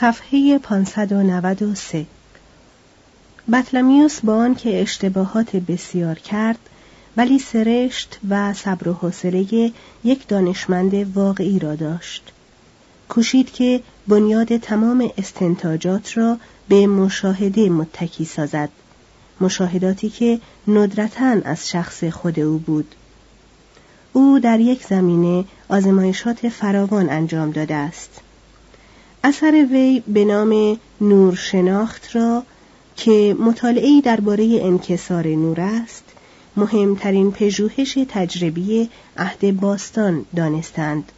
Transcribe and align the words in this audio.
صفحه 0.00 0.58
593 0.58 2.06
بطلمیوس 3.52 4.20
با 4.20 4.36
آنکه 4.36 4.82
اشتباهات 4.82 5.56
بسیار 5.56 6.18
کرد 6.18 6.58
ولی 7.16 7.38
سرشت 7.38 8.18
و 8.28 8.54
صبر 8.54 8.88
و 8.88 8.92
حوصله 8.92 9.72
یک 10.04 10.28
دانشمند 10.28 11.16
واقعی 11.16 11.58
را 11.58 11.74
داشت. 11.74 12.32
کوشید 13.08 13.52
که 13.52 13.80
بنیاد 14.08 14.56
تمام 14.56 15.10
استنتاجات 15.18 16.18
را 16.18 16.36
به 16.68 16.86
مشاهده 16.86 17.68
متکی 17.68 18.24
سازد 18.24 18.68
مشاهداتی 19.40 20.10
که 20.10 20.40
ندرتا 20.68 21.36
از 21.44 21.68
شخص 21.68 22.04
خود 22.04 22.40
او 22.40 22.58
بود. 22.58 22.94
او 24.12 24.38
در 24.38 24.60
یک 24.60 24.86
زمینه 24.86 25.44
آزمایشات 25.68 26.48
فراوان 26.48 27.10
انجام 27.10 27.50
داده 27.50 27.74
است. 27.74 28.23
اثر 29.26 29.66
وی 29.70 30.02
به 30.08 30.24
نام 30.24 30.78
نور 31.00 31.34
شناخت 31.34 32.16
را 32.16 32.42
که 32.96 33.36
مطالعه 33.40 34.00
درباره 34.00 34.58
انکسار 34.62 35.26
نور 35.26 35.60
است 35.60 36.04
مهمترین 36.56 37.32
پژوهش 37.32 37.98
تجربی 38.08 38.90
عهد 39.16 39.60
باستان 39.60 40.24
دانستند. 40.36 41.12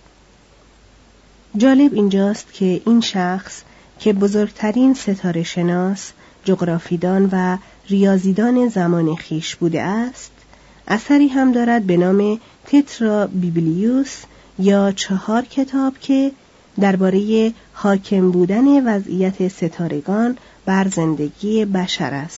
جالب 1.57 1.95
اینجاست 1.95 2.53
که 2.53 2.81
این 2.87 3.01
شخص 3.01 3.63
که 4.01 4.13
بزرگترین 4.13 4.95
ستاره 4.95 5.43
شناس، 5.43 6.13
جغرافیدان 6.45 7.29
و 7.33 7.57
ریاضیدان 7.89 8.69
زمان 8.69 9.15
خیش 9.15 9.57
بوده 9.57 9.83
است، 9.83 10.33
اثری 10.89 11.29
هم 11.29 11.53
دارد 11.53 11.85
به 11.87 11.97
نام 11.97 12.41
تترا 12.67 13.27
بیبلیوس 13.27 14.23
یا 14.59 14.93
چهار 14.93 15.43
کتاب 15.43 15.99
که 15.99 16.33
درباره 16.80 17.54
حاکم 17.74 18.32
بودن 18.32 18.88
وضعیت 18.88 19.48
ستارگان 19.48 20.38
بر 20.66 20.88
زندگی 20.88 21.66
بشر 21.66 22.14
است. 22.14 22.38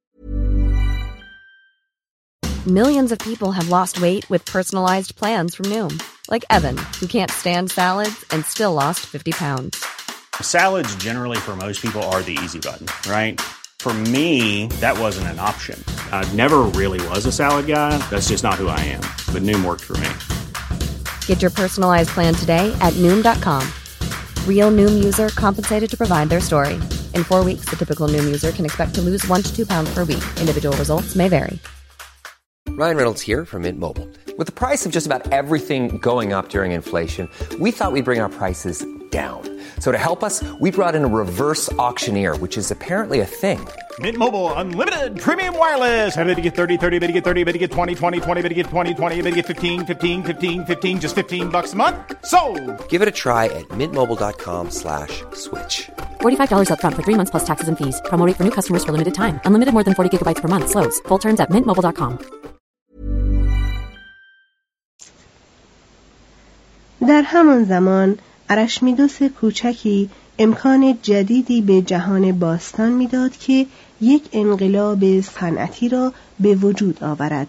Millions 2.66 3.12
of 3.12 3.19
people 3.19 3.51
have 3.51 3.68
lost 3.68 4.00
weight 4.00 4.29
with 4.29 4.46
personalized 4.46 5.18
plans 5.18 5.53
from 5.53 5.66
Noom. 5.66 6.01
Like 6.31 6.46
Evan, 6.50 6.78
who 7.00 7.07
can't 7.07 7.29
stand 7.29 7.69
salads 7.72 8.24
and 8.31 8.46
still 8.46 8.74
lost 8.74 9.01
50 9.01 9.34
pounds. 9.34 9.84
Salads, 10.41 10.96
generally, 10.96 11.35
for 11.35 11.57
most 11.57 11.81
people, 11.81 12.01
are 12.03 12.22
the 12.22 12.38
easy 12.41 12.59
button, 12.59 12.88
right? 13.12 13.41
For 13.79 13.94
me, 13.94 14.68
that 14.79 14.97
wasn't 14.97 15.28
an 15.28 15.40
option. 15.40 15.78
I 16.13 16.24
never 16.34 16.59
really 16.59 17.06
was 17.09 17.25
a 17.25 17.34
salad 17.34 17.68
guy. 17.68 17.97
That's 18.09 18.29
just 18.29 18.46
not 18.46 18.53
who 18.53 18.69
I 18.69 18.79
am. 18.79 19.01
But 19.34 19.44
Noom 19.44 19.66
worked 19.66 19.84
for 19.84 19.97
me. 19.97 20.09
Get 21.25 21.41
your 21.41 21.51
personalized 21.51 22.12
plan 22.12 22.34
today 22.34 22.74
at 22.79 22.94
Noom.com. 22.94 23.68
Real 24.48 24.70
Noom 24.70 25.04
user 25.04 25.28
compensated 25.31 25.88
to 25.91 25.97
provide 25.97 26.28
their 26.28 26.41
story. 26.41 26.75
In 27.14 27.22
four 27.22 27.44
weeks, 27.44 27.66
the 27.70 27.76
typical 27.76 28.09
Noom 28.09 28.25
user 28.25 28.50
can 28.50 28.64
expect 28.64 28.94
to 28.97 29.00
lose 29.00 29.25
one 29.28 29.42
to 29.42 29.54
two 29.54 29.64
pounds 29.64 29.94
per 29.94 30.00
week. 30.04 30.25
Individual 30.41 30.76
results 30.76 31.16
may 31.16 31.28
vary. 31.28 31.59
Ryan 32.70 32.97
Reynolds 32.97 33.22
here 33.22 33.44
from 33.44 33.62
Mint 33.62 33.78
Mobile. 33.78 34.08
With 34.37 34.47
the 34.47 34.53
price 34.53 34.87
of 34.87 34.92
just 34.92 35.06
about 35.06 35.32
everything 35.32 35.98
going 35.98 36.32
up 36.32 36.48
during 36.48 36.72
inflation, 36.72 37.28
we 37.58 37.70
thought 37.70 37.92
we'd 37.92 38.04
bring 38.04 38.20
our 38.20 38.28
prices 38.28 38.87
down. 39.10 39.42
So 39.81 39.91
to 39.91 39.98
help 39.98 40.22
us, 40.22 40.44
we 40.60 40.70
brought 40.70 40.94
in 40.94 41.04
a 41.04 41.08
reverse 41.08 41.72
auctioneer, 41.72 42.37
which 42.37 42.56
is 42.56 42.70
apparently 42.70 43.20
a 43.20 43.26
thing. 43.26 43.66
Mint 44.00 44.18
Mobile 44.18 44.51
unlimited 44.53 45.22
premium 45.22 45.56
wireless. 45.56 46.16
Have 46.16 46.28
to 46.28 46.41
get 46.41 46.56
30, 46.56 46.78
30, 46.78 46.97
bit 46.97 47.07
to 47.07 47.13
get 47.13 47.24
30, 47.24 47.44
bit 47.44 47.53
to 47.53 47.59
get 47.59 47.69
20, 47.69 47.94
20, 47.94 48.19
20, 48.19 48.41
bit 48.41 48.50
to 48.50 48.56
get 48.56 48.66
20, 48.66 48.94
20, 48.96 49.22
bit 49.22 49.29
to 49.29 49.35
get 49.35 49.46
15, 49.46 49.85
15, 49.85 50.24
15, 50.24 50.66
15 50.66 51.00
just 51.00 51.13
15 51.13 51.50
bucks 51.50 51.74
a 51.74 51.75
month. 51.75 51.97
So, 52.25 52.40
Give 52.90 53.03
it 53.03 53.07
a 53.07 53.12
try 53.12 53.46
at 53.46 53.68
mintmobile.com 53.79 54.72
slash 54.72 55.24
switch. 55.34 55.75
$45 56.22 56.69
upfront 56.74 56.96
for 56.96 57.03
three 57.03 57.18
months 57.19 57.29
plus 57.29 57.46
taxes 57.46 57.68
and 57.68 57.78
fees. 57.78 58.01
Promo 58.09 58.25
rate 58.25 58.38
for 58.38 58.46
new 58.47 58.56
customers 58.59 58.84
for 58.84 58.94
limited 58.97 59.13
time. 59.13 59.40
Unlimited 59.46 59.74
more 59.78 59.84
than 59.84 59.94
40 59.94 60.09
gigabytes 60.18 60.41
per 60.41 60.50
month. 60.56 60.68
Slows. 60.74 61.00
Full 61.09 61.19
terms 61.19 61.40
at 61.40 61.50
mintmobile.com. 61.51 62.18
در 67.07 67.22
همان 67.25 67.63
زمان 67.63 68.18
ارشمیدس 68.50 69.22
کوچکی 69.24 70.09
امکان 70.40 70.97
جدیدی 71.01 71.62
به 71.62 71.81
جهان 71.81 72.31
باستان 72.40 72.91
میداد 72.91 73.31
که 73.38 73.66
یک 74.00 74.22
انقلاب 74.32 75.20
صنعتی 75.20 75.88
را 75.88 76.12
به 76.41 76.54
وجود 76.54 77.04
آورد. 77.04 77.48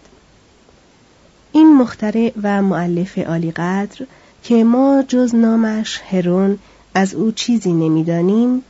این 1.52 1.76
مخترع 1.76 2.32
و 2.42 2.62
معلف 2.62 3.18
عالیقدر 3.18 4.06
که 4.42 4.64
ما 4.64 5.04
جز 5.08 5.34
نامش 5.34 6.00
هرون 6.10 6.58
از 6.94 7.14
او 7.14 7.32
چیزی 7.32 7.72
نمی‌دانیم 7.72 8.62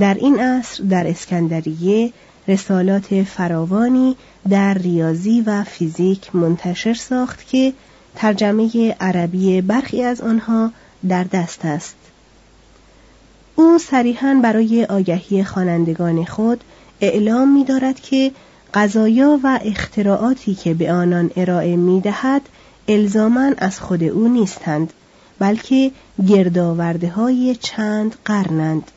در 0.00 0.14
این 0.14 0.40
عصر 0.40 0.84
در 0.84 1.06
اسکندریه 1.06 2.12
رسالات 2.48 3.22
فراوانی 3.22 4.16
در 4.48 4.74
ریاضی 4.74 5.40
و 5.40 5.64
فیزیک 5.64 6.36
منتشر 6.36 6.94
ساخت 6.94 7.48
که 7.48 7.72
ترجمه 8.14 8.96
عربی 9.00 9.60
برخی 9.60 10.02
از 10.02 10.20
آنها 10.20 10.72
در 11.08 11.24
دست 11.24 11.64
است. 11.64 11.96
او 13.54 13.78
صریحا 13.78 14.40
برای 14.42 14.84
آگهی 14.84 15.44
خوانندگان 15.44 16.24
خود 16.24 16.64
اعلام 17.00 17.52
می 17.52 17.64
دارد 17.64 18.00
که 18.00 18.32
قضایا 18.74 19.40
و 19.42 19.60
اختراعاتی 19.64 20.54
که 20.54 20.74
به 20.74 20.92
آنان 20.92 21.30
ارائه 21.36 21.76
می 21.76 22.00
دهد 22.00 22.42
الزامن 22.88 23.54
از 23.58 23.80
خود 23.80 24.02
او 24.02 24.28
نیستند 24.28 24.92
بلکه 25.38 25.90
گردآورده 26.28 27.08
های 27.08 27.56
چند 27.60 28.14
قرنند. 28.24 28.90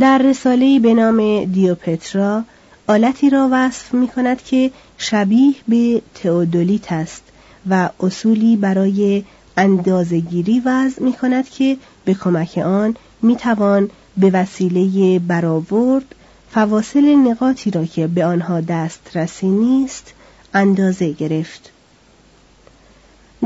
در 0.00 0.18
رساله 0.18 0.78
به 0.78 0.94
نام 0.94 1.44
دیوپترا 1.44 2.44
آلتی 2.86 3.30
را 3.30 3.48
وصف 3.52 3.94
می 3.94 4.08
کند 4.08 4.44
که 4.44 4.70
شبیه 4.98 5.54
به 5.68 6.02
تئودولیت 6.14 6.92
است 6.92 7.22
و 7.70 7.88
اصولی 8.00 8.56
برای 8.56 9.24
اندازگیری 9.56 10.62
وضع 10.64 11.02
می 11.02 11.12
کند 11.12 11.48
که 11.48 11.76
به 12.04 12.14
کمک 12.14 12.58
آن 12.58 12.96
می 13.22 13.36
توان 13.36 13.90
به 14.16 14.30
وسیله 14.30 15.18
برآورد 15.18 16.14
فواصل 16.50 17.14
نقاطی 17.14 17.70
را 17.70 17.84
که 17.84 18.06
به 18.06 18.24
آنها 18.24 18.60
دسترسی 18.60 19.48
نیست 19.48 20.14
اندازه 20.54 21.12
گرفت 21.12 21.70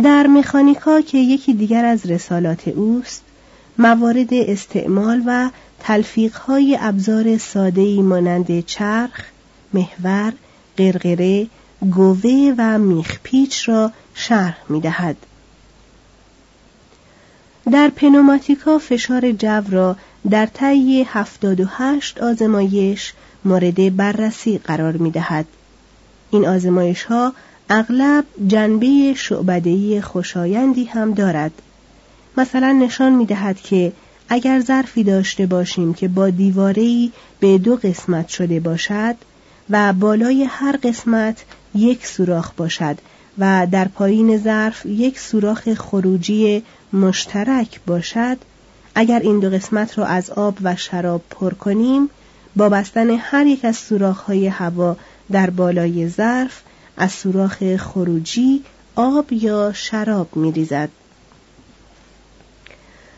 در 0.03 0.27
مکانیکا 0.27 1.01
که 1.01 1.19
یکی 1.19 1.55
دیگر 1.55 1.85
از 1.85 2.07
رسالات 2.07 2.69
اوست 2.69 3.23
موارد 3.79 4.35
استعمال 4.35 5.23
و 5.27 5.51
تلفیقهای 5.81 6.79
ابزار 6.81 7.39
سادهی 7.39 8.03
مانند 8.03 8.61
چرخ، 8.61 9.25
محور، 9.73 10.33
قرقره، 10.77 11.47
گوه 11.81 12.55
و 12.59 12.79
میخپیچ 12.79 13.69
را 13.69 13.93
شرح 14.15 14.57
می 14.69 14.81
دهد. 14.81 15.17
در 17.73 17.89
پنوماتیکا 17.89 18.79
فشار 18.79 19.33
جو 19.33 19.63
را 19.71 19.97
در 20.31 20.47
طی 20.47 21.07
78 21.09 22.21
آزمایش 22.23 23.13
مورد 23.45 23.97
بررسی 23.97 24.59
قرار 24.59 24.97
می 24.97 25.11
دهد. 25.11 25.47
این 26.31 26.49
آزمایش 26.49 27.05
ها 27.05 27.33
اغلب 27.71 28.25
جنبه 28.47 29.15
شعبدهی 29.17 30.01
خوشایندی 30.01 30.85
هم 30.85 31.15
دارد. 31.15 31.53
مثلا 32.37 32.73
نشان 32.73 33.13
می 33.13 33.27
دهد 33.27 33.61
که 33.61 33.93
اگر 34.29 34.61
ظرفی 34.61 35.05
داشته 35.05 35.47
باشیم 35.47 35.95
که 35.95 36.09
با 36.09 36.31
دیوارهی 36.31 37.13
به 37.41 37.59
دو 37.59 37.77
قسمت 37.77 38.29
شده 38.29 38.61
باشد 38.61 39.17
و 39.71 39.93
بالای 39.93 40.45
هر 40.45 40.79
قسمت 40.83 41.45
یک 41.75 42.07
سوراخ 42.07 42.53
باشد 42.57 42.99
و 43.39 43.67
در 43.71 43.89
پایین 43.89 44.39
ظرف 44.39 44.87
یک 44.87 45.19
سوراخ 45.19 45.75
خروجی 45.75 46.63
مشترک 46.93 47.81
باشد 47.87 48.37
اگر 48.95 49.19
این 49.19 49.41
دو 49.41 49.51
قسمت 49.51 49.99
را 49.99 50.07
از 50.07 50.31
آب 50.31 50.59
و 50.63 50.77
شراب 50.77 51.23
پر 51.31 51.55
کنیم 51.55 52.11
با 52.57 52.69
بستن 52.69 53.11
هر 53.11 53.47
یک 53.47 53.65
از 53.65 53.77
سوراخ‌های 53.77 54.47
هوا 54.47 54.97
در 55.33 55.51
بالای 55.51 56.09
ظرف 56.09 56.63
از 56.97 57.13
سوراخ 57.13 57.77
خروجی 57.77 58.63
آب 58.97 59.33
یا 59.33 59.73
شراب 59.73 60.37
می‌ریزد. 60.37 60.89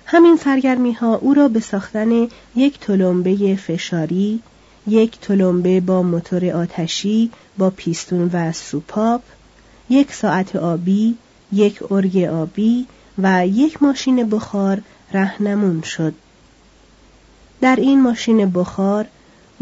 همین 0.06 0.36
سرگرمی 0.36 0.92
ها 0.92 1.14
او 1.14 1.34
را 1.34 1.48
به 1.48 1.60
ساختن 1.60 2.28
یک 2.56 2.80
تلمبه 2.80 3.56
فشاری، 3.56 4.40
یک 4.86 5.20
تلمبه 5.20 5.80
با 5.80 6.02
موتور 6.02 6.50
آتشی 6.50 7.30
با 7.58 7.70
پیستون 7.70 8.30
و 8.32 8.52
سوپاپ، 8.52 9.22
یک 9.90 10.12
ساعت 10.12 10.56
آبی، 10.56 11.14
یک 11.52 11.92
ارگ 11.92 12.18
آبی 12.18 12.86
و 13.18 13.46
یک 13.46 13.82
ماشین 13.82 14.30
بخار 14.30 14.82
رهنمون 15.12 15.82
شد. 15.82 16.14
در 17.60 17.76
این 17.76 18.02
ماشین 18.02 18.50
بخار 18.50 19.06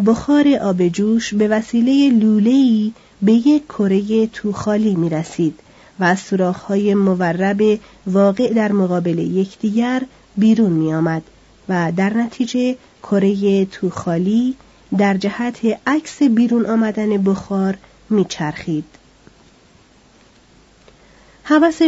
بخار 0.06 0.49
آب 0.62 0.88
جوش 0.88 1.35
به 1.35 1.49
وسیله 1.49 2.11
لوله‌ای 2.11 2.93
به 3.23 3.32
یک 3.32 3.67
کره 3.69 4.26
توخالی 4.26 4.94
می 4.94 5.08
رسید 5.08 5.61
و 6.00 6.05
از 6.05 6.20
سوراخ‌های 6.20 6.94
مورب 6.94 7.79
واقع 8.06 8.52
در 8.52 8.73
مقابل 8.73 9.19
یکدیگر 9.19 10.02
بیرون 10.37 10.73
می 10.73 10.94
آمد 10.94 11.23
و 11.69 11.93
در 11.96 12.14
نتیجه 12.14 12.76
کره 13.02 13.64
توخالی 13.64 14.55
در 14.99 15.17
جهت 15.17 15.58
عکس 15.87 16.23
بیرون 16.23 16.67
آمدن 16.67 17.23
بخار 17.23 17.79
می 18.11 18.25
چرخید. 18.25 18.85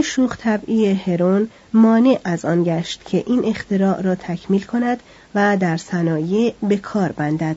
شوخ 0.04 0.36
طبعی 0.38 0.92
هرون 0.92 1.48
مانع 1.76 2.18
از 2.24 2.44
آن 2.44 2.64
گشت 2.64 3.04
که 3.04 3.24
این 3.26 3.44
اختراع 3.44 4.00
را 4.00 4.14
تکمیل 4.14 4.62
کند 4.62 5.00
و 5.34 5.56
در 5.56 5.76
صنایع 5.76 6.54
به 6.62 6.76
کار 6.76 7.12
بندد. 7.12 7.56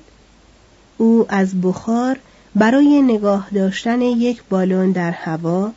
او 0.97 1.25
از 1.29 1.61
بخار 1.61 2.19
برای 2.55 3.01
نگاه 3.01 3.49
داشتن 3.53 4.01
یک 4.01 4.41
بالون 4.49 4.91
در 4.91 5.11
هوا، 5.11 5.71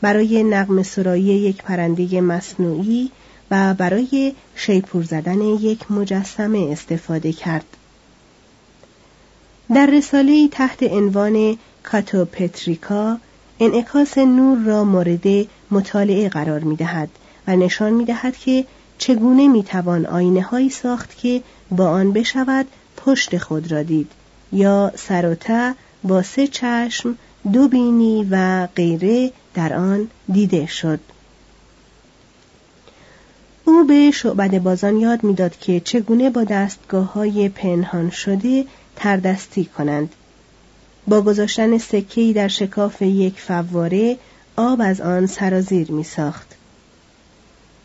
برای 0.00 0.42
نقم 0.42 0.82
سرایی 0.82 1.24
یک 1.24 1.62
پرنده 1.62 2.20
مصنوعی 2.20 3.10
و 3.50 3.74
برای 3.74 4.34
شیپور 4.54 5.04
زدن 5.04 5.40
یک 5.40 5.92
مجسمه 5.92 6.68
استفاده 6.72 7.32
کرد. 7.32 7.66
در 9.74 9.86
رساله 9.86 10.48
تحت 10.48 10.82
عنوان 10.82 11.58
کاتوپتریکا 11.82 13.18
انعکاس 13.60 14.18
نور 14.18 14.58
را 14.58 14.84
مورد 14.84 15.46
مطالعه 15.70 16.28
قرار 16.28 16.60
می 16.60 16.76
دهد 16.76 17.08
و 17.48 17.56
نشان 17.56 17.92
می 17.92 18.04
دهد 18.04 18.36
که 18.36 18.64
چگونه 18.98 19.48
می 19.48 19.62
توان 19.62 20.06
آینه 20.06 20.42
هایی 20.42 20.70
ساخت 20.70 21.16
که 21.16 21.42
با 21.70 21.90
آن 21.90 22.12
بشود 22.12 22.66
پشت 22.96 23.38
خود 23.38 23.72
را 23.72 23.82
دید. 23.82 24.10
یا 24.52 24.92
سر 24.96 25.36
و 25.48 25.74
با 26.04 26.22
سه 26.22 26.46
چشم 26.46 27.18
دو 27.52 27.68
بینی 27.68 28.26
و 28.30 28.66
غیره 28.66 29.32
در 29.54 29.74
آن 29.74 30.08
دیده 30.32 30.66
شد. 30.66 31.00
او 33.64 33.84
به 33.84 34.10
شعبد 34.10 34.58
بازان 34.58 34.96
یاد 34.96 35.24
می‌داد 35.24 35.58
که 35.58 35.80
چگونه 35.80 36.30
با 36.30 36.44
دستگاه 36.44 37.12
های 37.12 37.48
پنهان 37.48 38.10
شده 38.10 38.64
تردستی 38.96 39.64
کنند. 39.64 40.12
با 41.06 41.22
گذاشتن 41.22 41.78
سکهی 41.78 42.32
در 42.32 42.48
شکاف 42.48 43.02
یک 43.02 43.40
فواره 43.40 44.16
آب 44.56 44.80
از 44.80 45.00
آن 45.00 45.26
سرازیر 45.26 45.92
می 45.92 46.04
ساخت. 46.04 46.57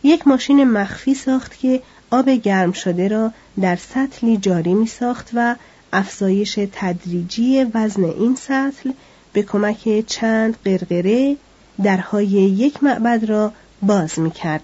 یک 0.03 0.27
ماشین 0.27 0.63
مخفی 0.63 1.13
ساخت 1.13 1.59
که 1.59 1.81
آب 2.11 2.29
گرم 2.29 2.71
شده 2.71 3.07
را 3.07 3.31
در 3.61 3.75
سطلی 3.75 4.38
جاری 4.38 4.73
می 4.73 4.88
ساخت 4.88 5.29
و 5.33 5.55
افزایش 5.94 6.59
تدریجی 6.71 7.63
وزن 7.73 8.03
این 8.03 8.35
سطل 8.35 8.91
به 9.33 9.44
کمک 9.44 10.05
چند 10.07 10.57
قرقره 10.65 11.38
درهای 11.83 12.27
یک 12.27 12.83
معبد 12.83 13.23
را 13.23 13.53
باز 13.81 14.19
می 14.19 14.31
کرد. 14.31 14.63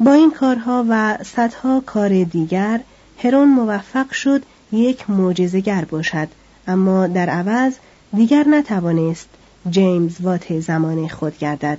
با 0.00 0.12
این 0.12 0.30
کارها 0.30 0.84
و 0.88 1.18
صدها 1.24 1.82
کار 1.86 2.24
دیگر 2.24 2.80
هرون 3.22 3.48
موفق 3.48 4.12
شد 4.12 4.42
یک 4.72 5.10
معجزه‌گر 5.10 5.84
باشد 5.84 6.28
اما 6.66 7.06
در 7.06 7.30
عوض 7.30 7.72
دیگر 8.16 8.44
نتوانست 8.48 9.28
جیمز 9.70 10.20
وات 10.20 10.60
زمان 10.60 11.08
خود 11.08 11.38
گردد 11.38 11.78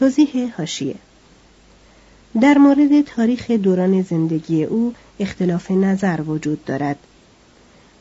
توضیح 0.00 0.54
هاشیه 0.56 0.94
در 2.40 2.58
مورد 2.58 3.00
تاریخ 3.00 3.50
دوران 3.50 4.02
زندگی 4.02 4.64
او 4.64 4.94
اختلاف 5.18 5.70
نظر 5.70 6.20
وجود 6.20 6.64
دارد. 6.64 6.96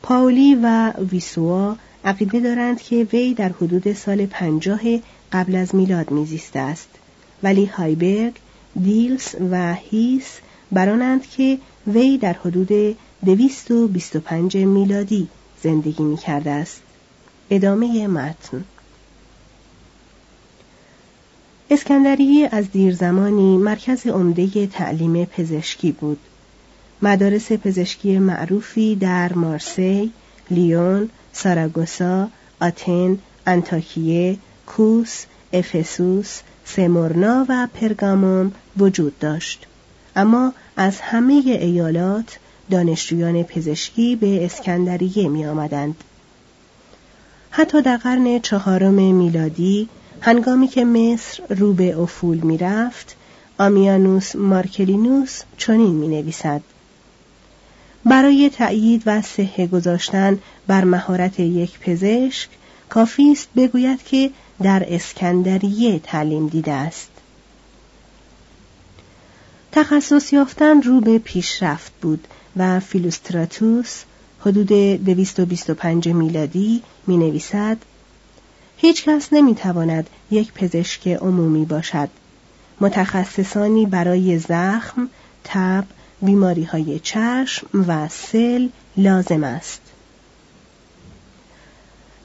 پاولی 0.01 0.55
و 0.63 0.91
ویسوا 0.91 1.75
عقیده 2.05 2.39
دارند 2.39 2.81
که 2.81 3.07
وی 3.13 3.33
در 3.33 3.49
حدود 3.49 3.93
سال 3.93 4.25
پنجاه 4.25 4.79
قبل 5.31 5.55
از 5.55 5.75
میلاد 5.75 6.11
میزیسته 6.11 6.59
است 6.59 6.89
ولی 7.43 7.65
هایبرگ 7.65 8.33
دیلس 8.83 9.35
و 9.51 9.73
هیس 9.73 10.39
برانند 10.71 11.27
که 11.27 11.57
وی 11.87 12.18
در 12.18 12.33
حدود 12.33 12.97
دویست 13.25 13.71
و 13.71 13.87
بیست 13.87 14.15
و 14.15 14.19
پنج 14.19 14.57
میلادی 14.57 15.27
زندگی 15.63 16.03
می 16.03 16.18
کرده 16.18 16.51
است. 16.51 16.81
ادامه 17.49 18.07
متن. 18.07 18.63
اسکندریه 21.71 22.49
از 22.52 22.71
دیر 22.71 22.95
زمانی 22.95 23.57
مرکز 23.57 24.07
عمده 24.07 24.68
تعلیم 24.68 25.26
پزشکی 25.26 25.92
بود. 25.92 26.19
مدارس 27.02 27.52
پزشکی 27.52 28.19
معروفی 28.19 28.95
در 28.95 29.33
مارسی، 29.33 30.11
لیون، 30.52 31.09
ساراگوسا، 31.33 32.28
آتن، 32.61 33.19
انتاکیه، 33.47 34.38
کوس، 34.68 35.26
افسوس، 35.54 36.40
سمورنا 36.66 37.45
و 37.49 37.68
پرگاموم 37.73 38.52
وجود 38.78 39.19
داشت. 39.19 39.66
اما 40.16 40.54
از 40.78 40.99
همه 41.02 41.33
ایالات 41.45 42.40
دانشجویان 42.71 43.44
پزشکی 43.44 44.16
به 44.16 44.45
اسکندریه 44.45 45.28
می 45.28 45.45
آمدند. 45.45 45.95
حتی 47.52 47.81
در 47.81 47.97
قرن 47.97 48.40
چهارم 48.40 49.14
میلادی 49.14 49.90
هنگامی 50.21 50.68
که 50.68 50.85
مصر 50.85 51.44
رو 51.49 51.73
به 51.73 51.99
افول 51.99 52.38
می 52.38 52.57
رفت 52.57 53.16
آمیانوس 53.59 54.35
مارکلینوس 54.35 55.42
چنین 55.57 55.95
می 55.95 56.07
نویسد. 56.07 56.61
برای 58.06 58.49
تأیید 58.49 59.04
و 59.06 59.21
صحه 59.21 59.68
گذاشتن 59.68 60.40
بر 60.68 60.83
مهارت 60.83 61.40
یک 61.40 61.80
پزشک 61.80 62.49
کافی 62.90 63.31
است 63.31 63.47
بگوید 63.56 64.04
که 64.04 64.31
در 64.61 64.85
اسکندریه 64.88 65.99
تعلیم 65.99 66.47
دیده 66.47 66.71
است. 66.71 67.09
تخصص 69.71 70.33
یافتن 70.33 70.81
رو 70.81 71.02
به 71.02 71.19
پیشرفت 71.19 71.92
بود 72.02 72.28
و 72.57 72.80
فیلوستراتوس 72.80 74.04
حدود 74.40 74.68
225 74.68 76.09
میلادی 76.09 76.83
می 77.07 77.18
نویسد 77.18 77.78
هیچ 78.81 79.04
کس 79.04 79.33
نمی 79.33 79.56
تواند 79.56 80.09
یک 80.31 80.54
پزشک 80.54 81.07
عمومی 81.07 81.66
باشد. 81.66 82.09
متخصصانی 82.81 83.86
برای 83.86 84.38
زخم، 84.40 85.09
تب، 85.44 85.83
بیماری 86.21 86.64
های 86.64 87.00
چشم 87.00 87.68
و 87.88 88.07
سل 88.07 88.68
لازم 88.98 89.44
است. 89.44 89.81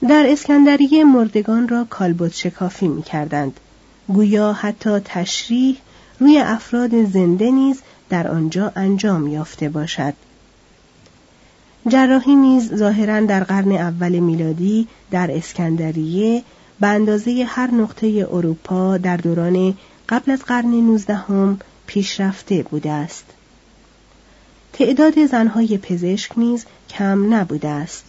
در 0.09 0.27
اسکندریه 0.29 1.05
مردگان 1.05 1.69
را 1.69 1.85
کالبد 1.91 2.33
شکافی 2.33 2.89
می 2.89 3.03
کردند. 3.03 3.61
گویا 4.09 4.53
حتی 4.53 4.99
تشریح 5.05 5.77
روی 6.21 6.39
افراد 6.39 7.05
زنده 7.05 7.51
نیز 7.51 7.81
در 8.09 8.29
آنجا 8.29 8.73
انجام 8.77 9.27
یافته 9.27 9.69
باشد 9.69 10.15
جراحی 11.88 12.35
نیز 12.35 12.75
ظاهرا 12.75 13.21
در 13.21 13.45
قرن 13.45 13.73
اول 13.73 14.19
میلادی 14.19 14.88
در 15.11 15.31
اسکندریه 15.37 16.43
به 16.81 16.87
اندازه 16.87 17.45
هر 17.49 17.71
نقطه 17.71 18.29
اروپا 18.31 18.97
در 18.97 19.17
دوران 19.17 19.75
قبل 20.09 20.33
از 20.33 20.43
قرن 20.43 20.71
نوزدهم 20.71 21.59
پیشرفته 21.87 22.62
بوده 22.62 22.91
است 22.91 23.25
تعداد 24.73 25.26
زنهای 25.26 25.79
پزشک 25.79 26.38
نیز 26.38 26.67
کم 26.91 27.35
نبوده 27.35 27.69
است 27.69 28.05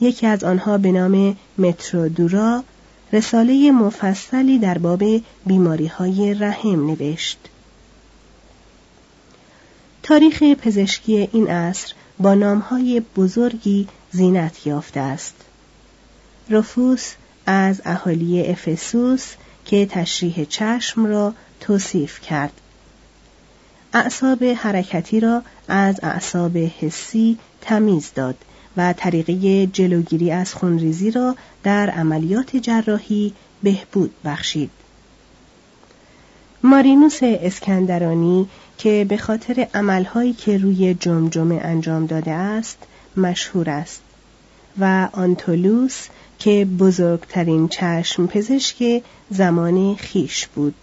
یکی 0.00 0.26
از 0.26 0.44
آنها 0.44 0.78
به 0.78 0.92
نام 0.92 1.36
مترودورا 1.58 2.64
رساله 3.12 3.70
مفصلی 3.70 4.58
در 4.58 4.78
باب 4.78 5.04
بیماری 5.46 5.86
های 5.86 6.34
رحم 6.34 6.86
نوشت. 6.86 7.38
تاریخ 10.02 10.42
پزشکی 10.42 11.28
این 11.32 11.50
عصر 11.50 11.94
با 12.18 12.34
نامهای 12.34 13.02
بزرگی 13.16 13.88
زینت 14.10 14.66
یافته 14.66 15.00
است. 15.00 15.34
رفوس 16.50 17.12
از 17.46 17.82
اهالی 17.84 18.46
افسوس 18.46 19.34
که 19.64 19.86
تشریح 19.86 20.44
چشم 20.44 21.06
را 21.06 21.34
توصیف 21.60 22.20
کرد. 22.20 22.52
اعصاب 23.92 24.44
حرکتی 24.44 25.20
را 25.20 25.42
از 25.68 26.00
اعصاب 26.02 26.56
حسی 26.56 27.38
تمیز 27.60 28.10
داد 28.14 28.36
و 28.76 28.92
طریقه 28.92 29.66
جلوگیری 29.66 30.30
از 30.30 30.54
خونریزی 30.54 31.10
را 31.10 31.36
در 31.62 31.90
عملیات 31.90 32.56
جراحی 32.56 33.34
بهبود 33.62 34.14
بخشید. 34.24 34.70
مارینوس 36.62 37.18
اسکندرانی 37.22 38.48
که 38.78 39.06
به 39.08 39.16
خاطر 39.16 39.66
عملهایی 39.74 40.32
که 40.32 40.58
روی 40.58 40.94
جمجمه 40.94 41.54
انجام 41.54 42.06
داده 42.06 42.30
است 42.30 42.78
مشهور 43.16 43.70
است 43.70 44.02
و 44.80 45.08
آنتولوس 45.12 46.06
که 46.38 46.66
بزرگترین 46.78 47.68
چشم 47.68 48.26
پزشک 48.26 49.02
زمان 49.30 49.94
خیش 49.94 50.46
بود. 50.46 50.74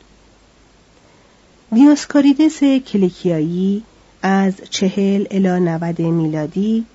دیوسکوریدس 1.73 2.63
کلیکیایی 2.63 3.83
از 4.21 4.53
چهل 4.69 5.25
الی 5.31 5.59
90 5.59 5.99
میلادی 6.01 6.85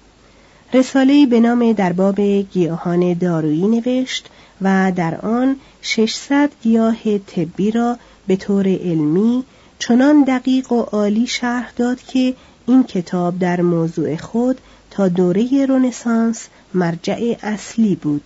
رساله‌ای 0.74 1.26
به 1.26 1.40
نام 1.40 1.72
در 1.72 1.92
باب 1.92 2.20
گیاهان 2.20 3.12
دارویی 3.12 3.66
نوشت 3.68 4.28
و 4.62 4.92
در 4.96 5.20
آن 5.20 5.56
600 5.82 6.50
گیاه 6.62 7.18
طبی 7.18 7.70
را 7.70 7.98
به 8.26 8.36
طور 8.36 8.68
علمی 8.68 9.44
چنان 9.78 10.24
دقیق 10.24 10.72
و 10.72 10.80
عالی 10.80 11.26
شرح 11.26 11.72
داد 11.76 12.02
که 12.02 12.34
این 12.66 12.84
کتاب 12.84 13.38
در 13.38 13.60
موضوع 13.60 14.16
خود 14.16 14.60
تا 14.90 15.08
دوره 15.08 15.66
رنسانس 15.66 16.48
مرجع 16.74 17.36
اصلی 17.42 17.96
بود. 17.96 18.22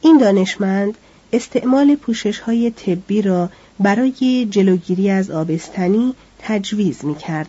این 0.00 0.18
دانشمند 0.18 0.94
استعمال 1.32 1.94
پوشش 1.94 2.38
های 2.38 2.70
طبی 2.70 3.22
را 3.22 3.50
برای 3.80 4.46
جلوگیری 4.50 5.10
از 5.10 5.30
آبستنی 5.30 6.14
تجویز 6.38 7.04
می 7.04 7.14
کرد 7.14 7.48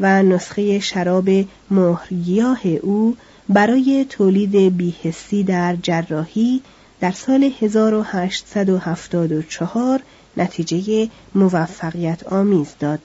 و 0.00 0.22
نسخه 0.22 0.80
شراب 0.80 1.28
مهرگیاه 1.70 2.66
او 2.66 3.16
برای 3.48 4.06
تولید 4.08 4.76
بیهستی 4.76 5.42
در 5.42 5.76
جراحی 5.82 6.62
در 7.00 7.10
سال 7.10 7.52
1874 7.60 10.02
نتیجه 10.38 11.08
موفقیت 11.34 12.32
آمیز 12.32 12.74
داد. 12.80 13.00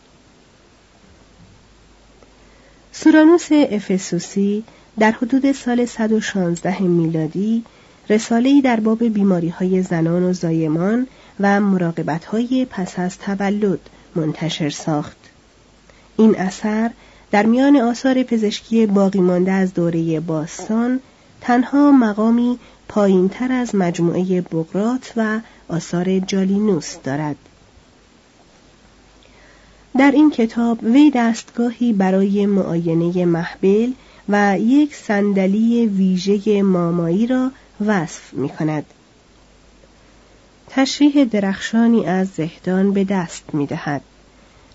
سورانوس 2.92 3.48
افسوسی 3.52 4.64
در 5.00 5.12
حدود 5.12 5.52
سال 5.52 5.86
116 5.86 6.82
میلادی 6.82 7.64
رساله‌ای 8.10 8.62
در 8.62 8.80
باب 8.80 9.04
بیماری 9.04 9.50
های 9.50 9.82
زنان 9.82 10.24
و 10.24 10.34
زایمان 10.34 11.08
و 11.40 11.60
مراقبت 11.62 12.26
های 12.26 12.68
پس 12.70 13.00
از 13.00 13.18
تولد 13.18 13.80
منتشر 14.16 14.70
ساخت. 14.70 15.18
این 16.18 16.36
اثر 16.36 16.92
در 17.32 17.46
میان 17.46 17.76
آثار 17.76 18.24
پزشکی 18.24 18.86
باقی 18.86 19.20
مانده 19.20 19.52
از 19.52 19.74
دوره 19.74 20.20
باستان 20.20 21.00
تنها 21.42 21.92
مقامی 21.92 22.60
پایین 22.94 23.30
تر 23.30 23.52
از 23.52 23.76
مجموعه 23.76 24.42
بغرات 24.42 25.14
و 25.16 25.40
آثار 25.68 26.20
جالینوس 26.20 26.98
دارد. 27.04 27.36
در 29.98 30.12
این 30.12 30.32
کتاب 30.32 30.84
وی 30.84 31.12
دستگاهی 31.16 31.94
برای 31.94 32.46
معاینه 32.46 33.26
محبل 33.26 33.92
و 34.30 34.60
یک 34.60 34.96
صندلی 34.96 35.86
ویژه 35.86 36.62
مامایی 36.62 37.28
را 37.28 37.52
وصف 37.86 38.34
می 38.34 38.50
کند. 38.50 38.86
تشریح 40.70 41.26
درخشانی 41.26 42.06
از 42.06 42.28
زهدان 42.28 42.94
به 42.94 43.04
دست 43.04 43.44
می 43.54 43.66
دهد. 43.66 44.02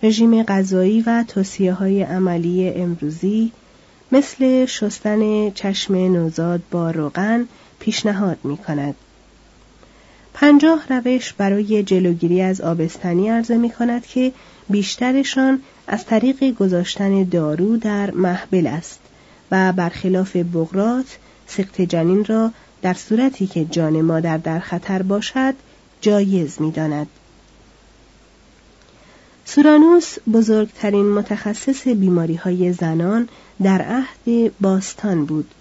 رژیم 0.03 0.43
غذایی 0.43 1.01
و 1.01 1.25
توصیه 1.29 1.73
های 1.73 2.03
عملی 2.03 2.69
امروزی 2.69 3.53
مثل 4.13 4.67
شستن 4.67 5.51
چشم 5.51 5.95
نوزاد 5.95 6.63
با 6.71 6.91
روغن 6.91 7.49
پیشنهاد 7.81 8.39
می 8.45 8.57
کند. 8.57 8.95
پنجاه 10.35 10.85
روش 10.89 11.33
برای 11.33 11.83
جلوگیری 11.83 12.43
از 12.43 12.61
آبستنی 12.61 13.29
عرضه 13.29 13.57
می 13.57 13.71
کند 13.71 14.07
که 14.07 14.33
بیشترشان 14.71 15.63
از 15.87 16.07
طریق 16.07 16.45
گذاشتن 16.55 17.25
دارو 17.25 17.77
در 17.77 18.11
محبل 18.11 18.67
است 18.67 19.01
و 19.51 19.73
برخلاف 19.73 20.37
بغرات 20.37 21.19
سقط 21.47 21.81
جنین 21.81 22.25
را 22.25 22.51
در 22.83 22.95
صورتی 22.95 23.47
که 23.47 23.65
جان 23.65 24.01
مادر 24.01 24.37
در 24.37 24.59
خطر 24.59 25.03
باشد 25.03 25.55
جایز 26.01 26.61
می 26.61 26.71
داند. 26.71 27.07
سورانوس 29.45 30.17
بزرگترین 30.33 31.13
متخصص 31.13 31.89
بیماری 31.89 32.35
های 32.35 32.73
زنان 32.73 33.29
در 33.63 33.83
عهد 33.83 34.53
باستان 34.61 35.25
بود. 35.25 35.55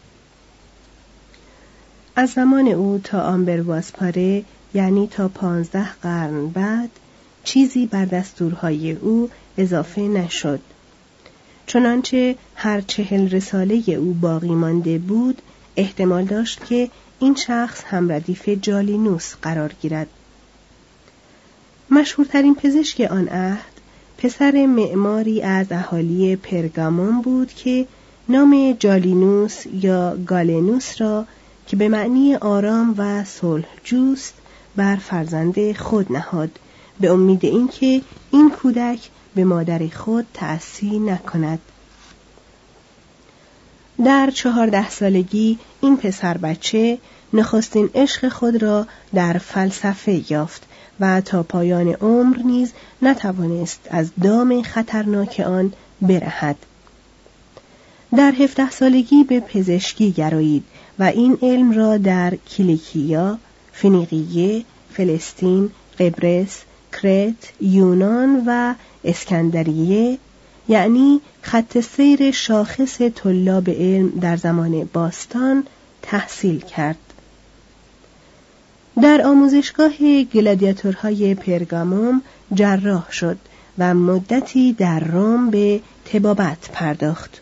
از 2.19 2.29
زمان 2.29 2.67
او 2.67 2.99
تا 3.03 3.21
آمبر 3.21 3.61
واسپاره 3.61 4.43
یعنی 4.73 5.07
تا 5.07 5.27
پانزده 5.27 5.89
قرن 6.01 6.47
بعد 6.47 6.89
چیزی 7.43 7.85
بر 7.85 8.05
دستورهای 8.05 8.91
او 8.91 9.29
اضافه 9.57 10.01
نشد. 10.01 10.59
چنانچه 11.67 12.35
هر 12.55 12.81
چهل 12.81 13.29
رساله 13.29 13.83
او 13.89 14.13
باقی 14.13 14.55
مانده 14.55 14.97
بود 14.97 15.41
احتمال 15.75 16.25
داشت 16.25 16.65
که 16.65 16.89
این 17.19 17.35
شخص 17.35 17.83
هم 17.83 18.11
ردیف 18.11 18.49
جالینوس 18.49 19.35
قرار 19.41 19.71
گیرد. 19.81 20.07
مشهورترین 21.89 22.55
پزشک 22.55 23.01
آن 23.01 23.27
عهد 23.27 23.81
پسر 24.17 24.65
معماری 24.65 25.41
از 25.41 25.71
اهالی 25.71 26.35
پرگامون 26.35 27.21
بود 27.21 27.53
که 27.53 27.87
نام 28.29 28.75
جالینوس 28.79 29.65
یا 29.65 30.17
گالنوس 30.25 31.01
را 31.01 31.25
که 31.67 31.75
به 31.75 31.89
معنی 31.89 32.35
آرام 32.35 32.95
و 32.97 33.23
صلح 33.23 33.65
جوست 33.83 34.33
بر 34.75 34.95
فرزند 34.95 35.77
خود 35.77 36.11
نهاد 36.11 36.59
به 36.99 37.11
امید 37.11 37.45
اینکه 37.45 38.01
این 38.31 38.51
کودک 38.51 39.09
به 39.35 39.43
مادر 39.43 39.87
خود 39.87 40.25
تأثیر 40.33 40.99
نکند. 41.01 41.59
در 44.05 44.31
چهارده 44.31 44.89
سالگی 44.89 45.59
این 45.81 45.97
پسر 45.97 46.37
بچه 46.37 46.97
نخستین 47.33 47.89
عشق 47.95 48.29
خود 48.29 48.63
را 48.63 48.87
در 49.13 49.33
فلسفه 49.37 50.31
یافت 50.31 50.63
و 50.99 51.21
تا 51.21 51.43
پایان 51.43 51.87
عمر 51.87 52.37
نیز 52.37 52.73
نتوانست 53.01 53.79
از 53.89 54.11
دام 54.23 54.61
خطرناک 54.61 55.43
آن 55.47 55.73
برهد. 56.01 56.55
در 58.17 58.31
هفته 58.31 58.71
سالگی 58.71 59.23
به 59.23 59.39
پزشکی 59.39 60.11
گرایید 60.11 60.63
و 60.99 61.03
این 61.03 61.37
علم 61.41 61.71
را 61.71 61.97
در 61.97 62.35
کلیکیا، 62.35 63.37
فنیقیه، 63.73 64.63
فلسطین، 64.93 65.71
قبرس، 65.99 66.61
کرت، 66.93 67.53
یونان 67.61 68.43
و 68.47 68.73
اسکندریه 69.03 70.17
یعنی 70.69 71.21
خط 71.41 71.79
سیر 71.79 72.31
شاخص 72.31 73.01
طلاب 73.01 73.69
علم 73.69 74.09
در 74.09 74.37
زمان 74.37 74.89
باستان 74.93 75.63
تحصیل 76.01 76.59
کرد. 76.59 76.97
در 79.01 79.21
آموزشگاه 79.21 80.23
گلادیاتورهای 80.33 81.35
پرگاموم 81.35 82.21
جراح 82.53 83.11
شد 83.11 83.37
و 83.77 83.93
مدتی 83.93 84.73
در 84.73 84.99
روم 84.99 85.49
به 85.49 85.81
تبابت 86.05 86.69
پرداخت. 86.73 87.41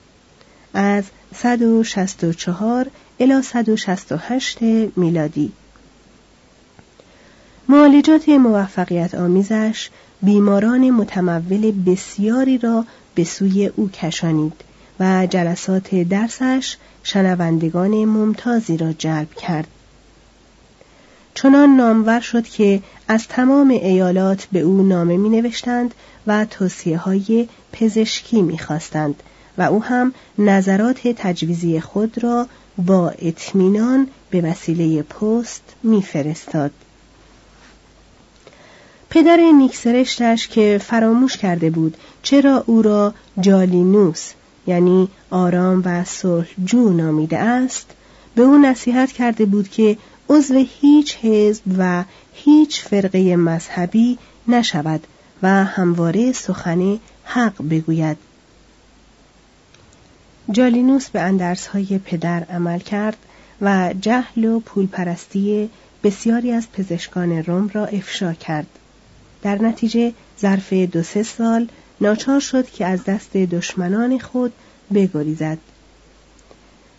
از 0.74 1.03
164 1.35 2.88
الی 3.19 3.41
168 3.41 4.62
میلادی 4.95 5.51
معالجات 7.69 8.29
موفقیت 8.29 9.15
آمیزش 9.15 9.89
بیماران 10.22 10.89
متمول 10.89 11.72
بسیاری 11.72 12.57
را 12.57 12.86
به 13.15 13.24
سوی 13.24 13.65
او 13.65 13.89
کشانید 13.89 14.53
و 15.00 15.27
جلسات 15.27 15.95
درسش 15.95 16.77
شنوندگان 17.03 18.05
ممتازی 18.05 18.77
را 18.77 18.93
جلب 18.93 19.34
کرد. 19.34 19.67
چنان 21.34 21.69
نامور 21.75 22.19
شد 22.19 22.43
که 22.43 22.81
از 23.07 23.27
تمام 23.27 23.69
ایالات 23.69 24.48
به 24.51 24.60
او 24.60 24.84
نامه 24.84 25.17
می 25.17 25.29
نوشتند 25.29 25.93
و 26.27 26.45
توصیه 26.45 26.98
های 26.98 27.48
پزشکی 27.72 28.41
می 28.41 28.57
خواستند 28.57 29.24
و 29.57 29.62
او 29.62 29.84
هم 29.84 30.13
نظرات 30.39 31.07
تجویزی 31.07 31.79
خود 31.79 32.24
را 32.24 32.48
با 32.77 33.10
اطمینان 33.10 34.08
به 34.29 34.41
وسیله 34.41 35.03
پست 35.03 35.63
میفرستاد. 35.84 36.72
پدر 39.10 39.38
نیکسرشتش 39.38 40.48
که 40.48 40.82
فراموش 40.84 41.38
کرده 41.38 41.70
بود 41.70 41.98
چرا 42.24 42.63
او 42.67 42.82
را 42.82 43.13
جالینوس 43.39 44.32
یعنی 44.67 45.10
آرام 45.29 45.82
و 45.86 46.03
جو 46.65 46.89
نامیده 46.89 47.38
است 47.38 47.91
به 48.36 48.41
او 48.41 48.58
نصیحت 48.58 49.12
کرده 49.12 49.46
بود 49.46 49.70
که 49.70 49.98
عضو 50.29 50.65
هیچ 50.82 51.17
حزب 51.22 51.62
و 51.77 52.03
هیچ 52.34 52.82
فرقه 52.82 53.36
مذهبی 53.36 54.17
نشود 54.48 55.08
و 55.44 55.48
همواره 55.48 56.32
سخن 56.32 57.00
حق 57.24 57.70
بگوید 57.70 58.17
جالینوس 60.51 61.09
به 61.09 61.21
اندرسهای 61.21 61.99
پدر 62.05 62.43
عمل 62.43 62.79
کرد 62.79 63.17
و 63.61 63.93
جهل 64.01 64.45
و 64.45 64.59
پولپرستی 64.59 65.69
بسیاری 66.03 66.51
از 66.51 66.71
پزشکان 66.71 67.31
روم 67.31 67.69
را 67.73 67.85
افشا 67.85 68.33
کرد. 68.33 68.67
در 69.41 69.61
نتیجه 69.61 70.13
ظرف 70.39 70.73
دو 70.73 71.03
سه 71.03 71.23
سال 71.23 71.67
ناچار 72.01 72.39
شد 72.39 72.69
که 72.69 72.85
از 72.85 73.03
دست 73.03 73.37
دشمنان 73.37 74.19
خود 74.19 74.53
بگریزد. 74.93 75.57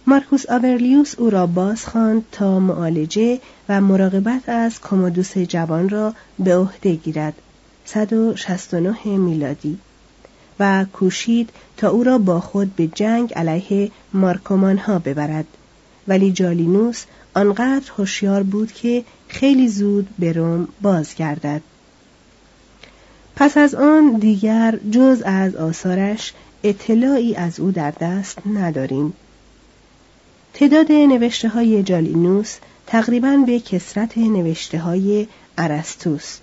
مارکوس 0.06 0.50
آورلیوس 0.50 1.14
او 1.18 1.30
را 1.30 1.46
باز 1.46 1.86
خواند 1.86 2.24
تا 2.32 2.58
معالجه 2.58 3.40
و 3.68 3.80
مراقبت 3.80 4.48
از 4.48 4.80
کومودوس 4.80 5.38
جوان 5.38 5.88
را 5.88 6.14
به 6.38 6.56
عهده 6.56 6.94
گیرد. 6.94 7.34
169 7.84 9.06
میلادی. 9.06 9.78
و 10.60 10.86
کوشید 10.92 11.50
تا 11.76 11.90
او 11.90 12.04
را 12.04 12.18
با 12.18 12.40
خود 12.40 12.76
به 12.76 12.86
جنگ 12.86 13.34
علیه 13.34 13.90
مارکومان 14.12 14.78
ها 14.78 14.98
ببرد. 14.98 15.46
ولی 16.08 16.32
جالینوس 16.32 17.04
آنقدر 17.34 17.90
هوشیار 17.98 18.42
بود 18.42 18.72
که 18.72 19.04
خیلی 19.28 19.68
زود 19.68 20.08
به 20.18 20.32
روم 20.32 20.68
بازگردد. 20.82 21.62
پس 23.36 23.56
از 23.56 23.74
آن 23.74 24.12
دیگر 24.12 24.78
جز 24.90 25.22
از 25.24 25.56
آثارش 25.56 26.32
اطلاعی 26.64 27.34
از 27.34 27.60
او 27.60 27.70
در 27.70 27.90
دست 27.90 28.38
نداریم. 28.46 29.12
تعداد 30.54 30.92
نوشته 30.92 31.48
های 31.48 31.82
جالینوس 31.82 32.56
تقریبا 32.86 33.36
به 33.46 33.60
کسرت 33.60 34.18
نوشته 34.18 34.78
های 34.78 35.26
عرستوست 35.58 36.42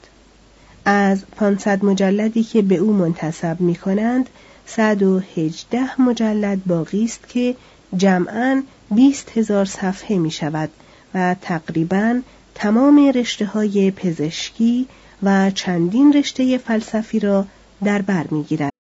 از 0.86 1.24
500 1.36 1.86
مجلدی 1.86 2.44
که 2.44 2.62
به 2.62 2.76
او 2.76 2.94
منتصب 2.94 3.62
می 3.62 3.76
کنند 3.76 4.30
118 4.66 6.02
مجلد 6.02 6.66
باقی 6.66 7.04
است 7.04 7.30
که 7.30 7.56
جمعا 7.98 8.64
20 8.92 9.38
هزار 9.38 9.66
صفحه 9.66 10.18
می 10.18 10.32
شود 10.32 10.70
و 11.14 11.36
تقریبا 11.42 12.22
تمام 12.56 13.12
رشته 13.16 13.46
های 13.46 13.92
پزشکی 13.92 14.88
و 15.24 15.52
چندین 15.52 16.14
رشته 16.14 16.58
فلسفی 16.58 17.20
را 17.20 17.46
در 17.84 18.02
بر 18.02 18.26
می 18.32 18.44
گیرد. 18.44 18.74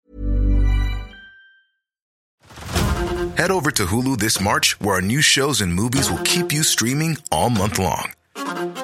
Head 3.37 3.51
over 3.51 3.71
to 3.71 3.85
Hulu 3.91 4.13
this 4.25 4.39
March 4.39 4.67
where 4.79 4.95
our 4.95 5.01
new 5.01 5.21
shows 5.21 5.59
and 5.63 5.73
movies 5.81 6.09
will 6.09 6.23
keep 6.33 6.53
you 6.53 6.63
streaming 6.63 7.17
all 7.35 7.49
month 7.49 7.77
long. 7.79 8.07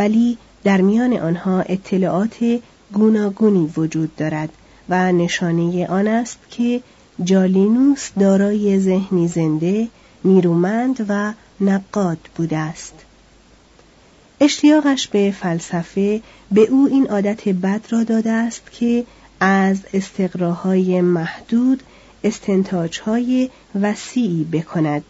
ولی 0.00 0.38
در 0.64 0.80
میان 0.80 1.12
آنها 1.12 1.60
اطلاعات 1.60 2.60
گوناگونی 2.92 3.72
وجود 3.76 4.16
دارد 4.16 4.48
و 4.88 5.12
نشانه 5.12 5.86
آن 5.86 6.08
است 6.08 6.38
که 6.50 6.80
جالینوس 7.24 8.10
دارای 8.18 8.80
ذهنی 8.80 9.28
زنده 9.28 9.88
نیرومند 10.24 11.06
و 11.08 11.32
نقاد 11.60 12.18
بوده 12.36 12.56
است. 12.56 12.94
اشتیاقش 14.40 15.08
به 15.08 15.34
فلسفه 15.40 16.20
به 16.52 16.60
او 16.60 16.88
این 16.90 17.06
عادت 17.06 17.48
بد 17.48 17.80
را 17.90 18.04
داده 18.04 18.30
است 18.30 18.62
که 18.72 19.04
از 19.40 19.78
استقراهای 19.94 21.00
محدود 21.00 21.82
استنتاجهای 22.24 23.50
وسیعی 23.80 24.44
بکند. 24.44 25.04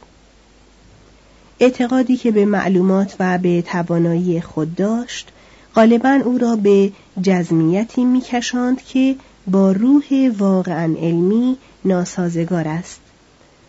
اعتقادی 1.61 2.17
که 2.17 2.31
به 2.31 2.45
معلومات 2.45 3.17
و 3.21 3.39
به 3.39 3.63
توانایی 3.63 4.41
خود 4.41 4.75
داشت 4.75 5.29
غالبا 5.75 6.21
او 6.25 6.39
را 6.39 6.57
به 6.57 6.93
جزمیتی 7.23 8.05
میکشاند 8.05 8.83
که 8.83 9.17
با 9.47 9.73
روح 9.73 10.31
واقعا 10.39 10.85
علمی 10.85 11.57
ناسازگار 11.85 12.69
است 12.69 13.01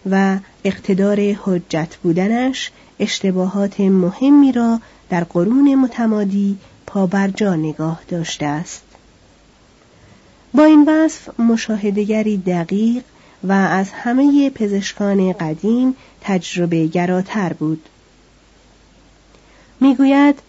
و 0.10 0.38
اقتدار 0.64 1.20
حجت 1.20 1.96
بودنش 2.04 2.72
اشتباهات 3.00 3.80
مهمی 3.80 4.52
را 4.52 4.80
در 5.10 5.24
قرون 5.24 5.76
متمادی 5.76 6.58
پابرجا 6.88 7.56
نگاه 7.56 8.02
داشته 8.08 8.46
است. 8.46 8.84
با 10.54 10.64
این 10.64 10.90
وصف 10.90 11.40
مشاهدگری 11.40 12.38
دقیق 12.38 13.04
و 13.44 13.52
از 13.52 13.92
همه 13.92 14.50
پزشکان 14.50 15.34
قدیم 15.34 15.96
تجربه 16.22 16.88
گراتر 16.88 17.54
بود. 17.54 17.90
می‌گوید 19.80 20.40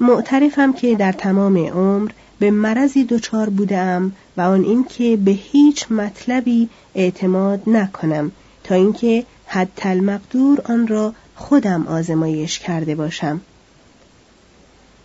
معترفم 0.00 0.72
که 0.72 0.94
در 0.94 1.12
تمام 1.12 1.56
عمر 1.56 2.10
به 2.38 2.50
مرضی 2.50 3.04
دچار 3.04 3.48
بودم 3.48 4.12
و 4.36 4.40
آن 4.40 4.64
اینکه 4.64 5.16
به 5.16 5.30
هیچ 5.30 5.92
مطلبی 5.92 6.68
اعتماد 6.94 7.62
نکنم 7.66 8.32
تا 8.64 8.74
اینکه 8.74 9.24
حد 9.46 9.80
المقدور 9.82 10.60
آن 10.64 10.86
را 10.86 11.14
خودم 11.34 11.86
آزمایش 11.86 12.58
کرده 12.58 12.94
باشم. 12.94 13.40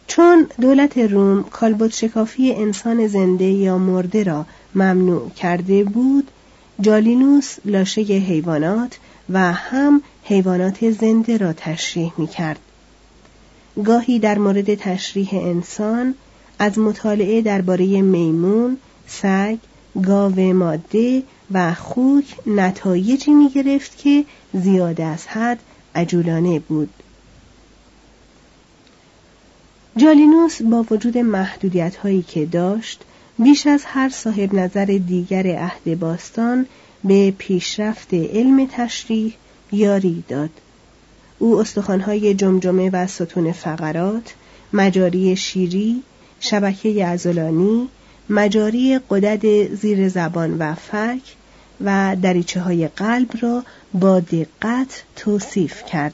چون 0.08 0.48
دولت 0.62 0.98
روم 0.98 1.44
کالبوت 1.44 1.94
شکافی 1.94 2.54
انسان 2.54 3.08
زنده 3.08 3.46
یا 3.46 3.78
مرده 3.78 4.24
را 4.24 4.46
ممنوع 4.76 5.30
کرده 5.30 5.84
بود 5.84 6.32
جالینوس 6.82 7.56
لاشه 7.65 8.02
حیوانات 8.02 9.00
و 9.30 9.54
هم 9.54 10.02
حیوانات 10.24 10.91
زنده 10.91 11.38
را 11.38 11.54
تشریح 11.54 12.13
می 12.17 12.28
کرد. 12.28 12.60
گاهی 13.86 14.20
در 14.20 14.38
مورد 14.38 14.76
تشریح 14.76 15.30
انسان 15.34 16.15
از 16.60 16.80
مطالعه 16.80 17.41
درباره 17.41 18.02
میمون، 18.02 18.78
سگ، 19.08 19.58
گاو 20.04 20.54
ماده 20.54 21.24
و 21.52 21.74
خوک 21.74 22.36
نتایجی 22.48 23.32
می 23.32 23.50
گرفت 23.50 23.98
که 23.98 24.26
زیاد 24.54 25.02
از 25.02 25.28
حد 25.28 25.60
عجولانه 25.96 26.60
بود. 26.60 26.89
جالینوس 29.98 30.62
با 30.62 30.86
وجود 30.91 31.17
محدودیت 31.17 31.96
هایی 31.96 32.22
که 32.22 32.46
داشت 32.46 33.04
بیش 33.39 33.67
از 33.67 33.84
هر 33.86 34.10
صاحب 34.10 34.54
نظر 34.54 34.86
دیگر 34.86 35.48
عهد 35.48 36.00
باستان 36.00 36.65
به 37.04 37.34
پیشرفت 37.38 38.13
علم 38.13 38.67
تشریح 38.72 39.34
یاری 39.72 40.24
داد. 40.28 40.50
او 41.39 41.60
استخوانهای 41.60 42.34
جمجمه 42.34 42.89
و 42.89 43.08
ستون 43.08 43.52
فقرات، 43.52 44.34
مجاری 44.74 45.36
شیری، 45.36 46.04
شبکه 46.39 47.06
ازولانی، 47.06 47.89
مجاری 48.30 49.00
قدد 49.10 49.74
زیر 49.76 50.10
زبان 50.10 50.58
و 50.58 50.76
فک 50.76 51.36
و 51.82 52.15
دریچه 52.22 52.62
های 52.62 52.88
قلب 52.88 53.30
را 53.41 53.63
با 53.94 54.20
دقت 54.20 55.04
توصیف 55.15 55.86
کرد. 55.86 56.13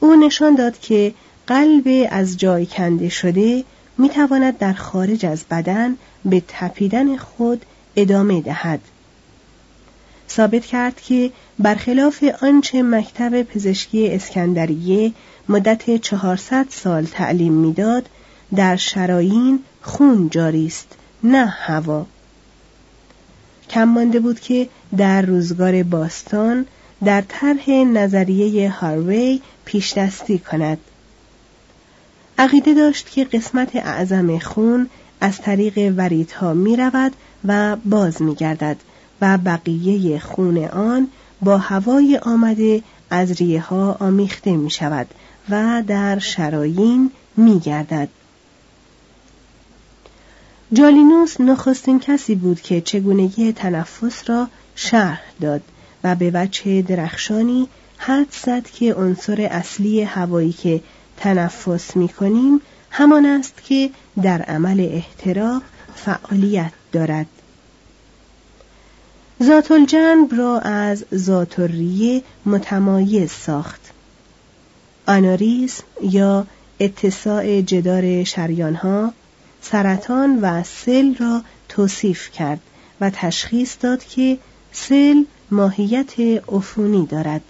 او 0.00 0.16
نشان 0.16 0.54
داد 0.54 0.78
که 0.78 1.14
قلب 1.46 2.08
از 2.10 2.36
جای 2.36 2.66
کنده 2.66 3.08
شده 3.08 3.64
می 3.98 4.08
تواند 4.08 4.58
در 4.58 4.72
خارج 4.72 5.26
از 5.26 5.44
بدن 5.50 5.96
به 6.24 6.42
تپیدن 6.48 7.16
خود 7.16 7.64
ادامه 7.96 8.40
دهد. 8.40 8.80
ثابت 10.30 10.66
کرد 10.66 11.00
که 11.00 11.30
برخلاف 11.58 12.24
آنچه 12.42 12.82
مکتب 12.82 13.42
پزشکی 13.42 14.08
اسکندریه 14.08 15.12
مدت 15.48 15.96
400 15.96 16.66
سال 16.70 17.04
تعلیم 17.04 17.52
می‌داد 17.52 18.08
در 18.54 18.76
شراین 18.76 19.58
خون 19.82 20.28
جاری 20.30 20.66
است 20.66 20.96
نه 21.24 21.46
هوا 21.46 22.06
کم 23.70 23.84
مانده 23.84 24.20
بود 24.20 24.40
که 24.40 24.68
در 24.96 25.22
روزگار 25.22 25.82
باستان 25.82 26.66
در 27.04 27.20
طرح 27.28 27.70
نظریه 27.70 28.70
هاروی 28.70 29.40
پیشدستی 29.64 30.38
کند 30.38 30.78
عقیده 32.42 32.74
داشت 32.74 33.10
که 33.10 33.24
قسمت 33.24 33.76
اعظم 33.76 34.38
خون 34.38 34.90
از 35.20 35.38
طریق 35.38 35.94
وریدها 35.96 36.54
می 36.54 36.76
رود 36.76 37.12
و 37.44 37.76
باز 37.76 38.22
می 38.22 38.34
گردد 38.34 38.76
و 39.20 39.38
بقیه 39.38 40.18
خون 40.18 40.64
آن 40.64 41.08
با 41.42 41.58
هوای 41.58 42.18
آمده 42.22 42.82
از 43.10 43.32
ریه 43.32 43.60
ها 43.60 43.96
آمیخته 44.00 44.56
می 44.56 44.70
شود 44.70 45.06
و 45.50 45.82
در 45.86 46.18
شراین 46.18 47.10
می 47.36 47.60
گردد. 47.60 48.08
جالینوس 50.72 51.40
نخستین 51.40 52.00
کسی 52.00 52.34
بود 52.34 52.60
که 52.60 52.80
چگونگی 52.80 53.52
تنفس 53.52 54.30
را 54.30 54.48
شرح 54.74 55.22
داد 55.40 55.62
و 56.04 56.14
به 56.14 56.30
وجه 56.34 56.82
درخشانی 56.82 57.68
حد 57.98 58.34
زد 58.44 58.66
که 58.66 58.94
عنصر 58.94 59.48
اصلی 59.50 60.02
هوایی 60.02 60.52
که 60.52 60.80
تنفس 61.22 61.96
می 61.96 62.08
کنیم 62.08 62.60
همان 62.90 63.26
است 63.26 63.54
که 63.64 63.90
در 64.22 64.42
عمل 64.42 64.80
احتراق 64.80 65.62
فعالیت 65.94 66.72
دارد. 66.92 67.26
ذات 69.42 69.70
الجنب 69.70 70.34
را 70.34 70.58
از 70.58 71.04
ذات 71.14 71.60
متمایز 72.46 73.30
ساخت. 73.30 73.80
آناریسم 75.06 75.84
یا 76.02 76.46
اتساع 76.80 77.60
جدار 77.60 78.24
شریانها 78.24 79.12
سرطان 79.60 80.38
و 80.42 80.62
سل 80.62 81.14
را 81.14 81.42
توصیف 81.68 82.30
کرد 82.30 82.60
و 83.00 83.10
تشخیص 83.10 83.76
داد 83.80 84.04
که 84.04 84.38
سل 84.72 85.24
ماهیت 85.50 86.20
عفونی 86.48 87.06
دارد. 87.06 87.42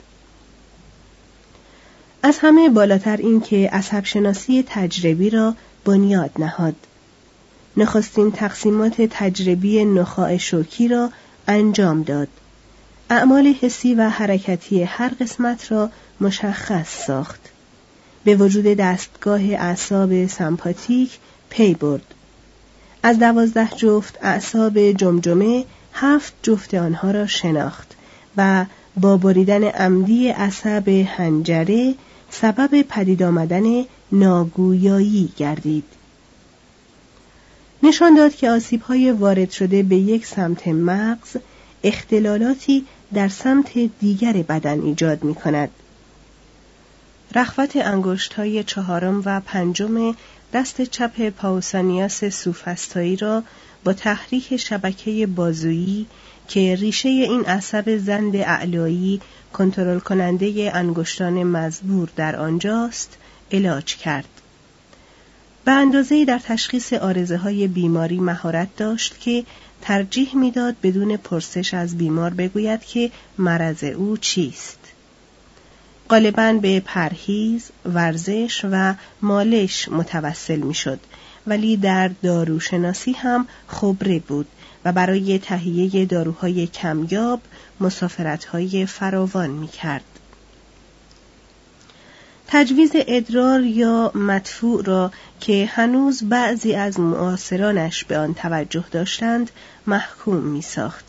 از 2.25 2.39
همه 2.39 2.69
بالاتر 2.69 3.17
این 3.17 3.41
که 3.41 3.71
عصب 3.73 4.05
شناسی 4.05 4.65
تجربی 4.69 5.31
را 5.31 5.55
بنیاد 5.85 6.31
نهاد. 6.39 6.75
نخستین 7.77 8.33
تقسیمات 8.33 9.03
تجربی 9.11 9.85
نخاع 9.85 10.37
شوکی 10.37 10.89
را 10.89 11.11
انجام 11.49 12.03
داد. 12.03 12.29
اعمال 13.11 13.55
حسی 13.61 13.95
و 13.95 14.09
حرکتی 14.09 14.83
هر 14.83 15.09
قسمت 15.21 15.73
را 15.73 15.91
مشخص 16.21 17.07
ساخت. 17.07 17.41
به 18.25 18.37
وجود 18.37 18.65
دستگاه 18.65 19.41
اعصاب 19.43 20.27
سمپاتیک 20.27 21.19
پی 21.51 21.75
برد. 21.75 22.15
از 23.03 23.19
دوازده 23.19 23.69
جفت 23.77 24.19
اعصاب 24.23 24.93
جمجمه 24.93 25.65
هفت 25.93 26.33
جفت 26.43 26.75
آنها 26.75 27.11
را 27.11 27.27
شناخت 27.27 27.97
و 28.37 28.67
با 29.01 29.17
بریدن 29.17 29.65
عمدی 29.65 30.29
عصب 30.29 30.89
هنجره 30.89 31.95
سبب 32.33 32.83
پدید 32.83 33.23
آمدن 33.23 33.85
ناگویایی 34.13 35.33
گردید. 35.37 35.85
نشان 37.83 38.15
داد 38.15 38.35
که 38.35 38.61
های 38.89 39.13
وارد 39.13 39.51
شده 39.51 39.83
به 39.83 39.97
یک 39.97 40.27
سمت 40.27 40.69
مغز 40.69 41.37
اختلالاتی 41.85 42.87
در 43.15 43.29
سمت 43.29 43.79
دیگر 44.01 44.33
بدن 44.33 44.81
ایجاد 44.81 45.25
می 45.25 45.35
کند. 45.35 45.71
رخوت 47.35 47.77
انگشت 47.77 48.35
های 48.35 48.65
چهارم 48.65 49.23
و 49.25 49.41
پنجم 49.41 50.15
دست 50.53 50.83
چپ 50.83 51.29
پاوسانیاس 51.29 52.25
سوفستایی 52.25 53.17
را 53.17 53.43
با 53.85 53.93
تحریک 53.93 54.57
شبکه 54.57 55.27
بازویی 55.27 56.07
که 56.49 56.77
ریشه 56.81 57.09
این 57.09 57.45
عصب 57.45 57.97
زند 57.97 58.37
اعلایی 58.37 59.21
کنترل 59.53 59.99
کننده 59.99 60.71
انگشتان 60.75 61.43
مزبور 61.43 62.09
در 62.17 62.37
آنجاست 62.37 63.17
علاج 63.53 63.97
کرد. 63.97 64.29
به 65.65 65.73
اندازه 65.73 66.25
در 66.25 66.39
تشخیص 66.39 66.93
آرزه 66.93 67.37
های 67.37 67.67
بیماری 67.67 68.21
مهارت 68.21 68.77
داشت 68.77 69.21
که 69.21 69.45
ترجیح 69.83 70.37
می‌داد 70.37 70.77
بدون 70.83 71.17
پرسش 71.17 71.75
از 71.75 71.99
بیمار 71.99 72.35
بگوید 72.35 72.85
که 72.85 73.11
مرض 73.39 73.85
او 73.85 74.17
چیست. 74.17 74.79
غالبا 76.11 76.53
به 76.53 76.81
پرهیز، 76.81 77.71
ورزش 77.85 78.65
و 78.71 78.95
مالش 79.23 79.89
متوسل 79.89 80.59
می‌شد 80.59 81.01
ولی 81.47 81.77
در 81.77 82.11
داروشناسی 82.23 83.13
هم 83.13 83.47
خبره 83.69 84.19
بود 84.19 84.47
و 84.85 84.93
برای 84.93 85.39
تهیه 85.39 86.07
داروهای 86.07 86.67
کمیاب 86.67 87.41
مسافرتهای 87.81 88.87
فراوان 88.87 89.51
می 89.51 89.69
کرد. 89.69 90.05
تجویز 92.47 92.91
ادرار 92.95 93.61
یا 93.61 94.13
مدفوع 94.15 94.85
را 94.85 95.13
که 95.41 95.71
هنوز 95.73 96.23
بعضی 96.23 96.75
از 96.75 97.01
معاصرانش 97.01 98.05
به 98.05 98.19
آن 98.19 98.35
توجه 98.35 98.85
داشتند 98.91 99.51
محکوم 99.87 100.37
می 100.37 100.63
ساخت. 100.63 101.05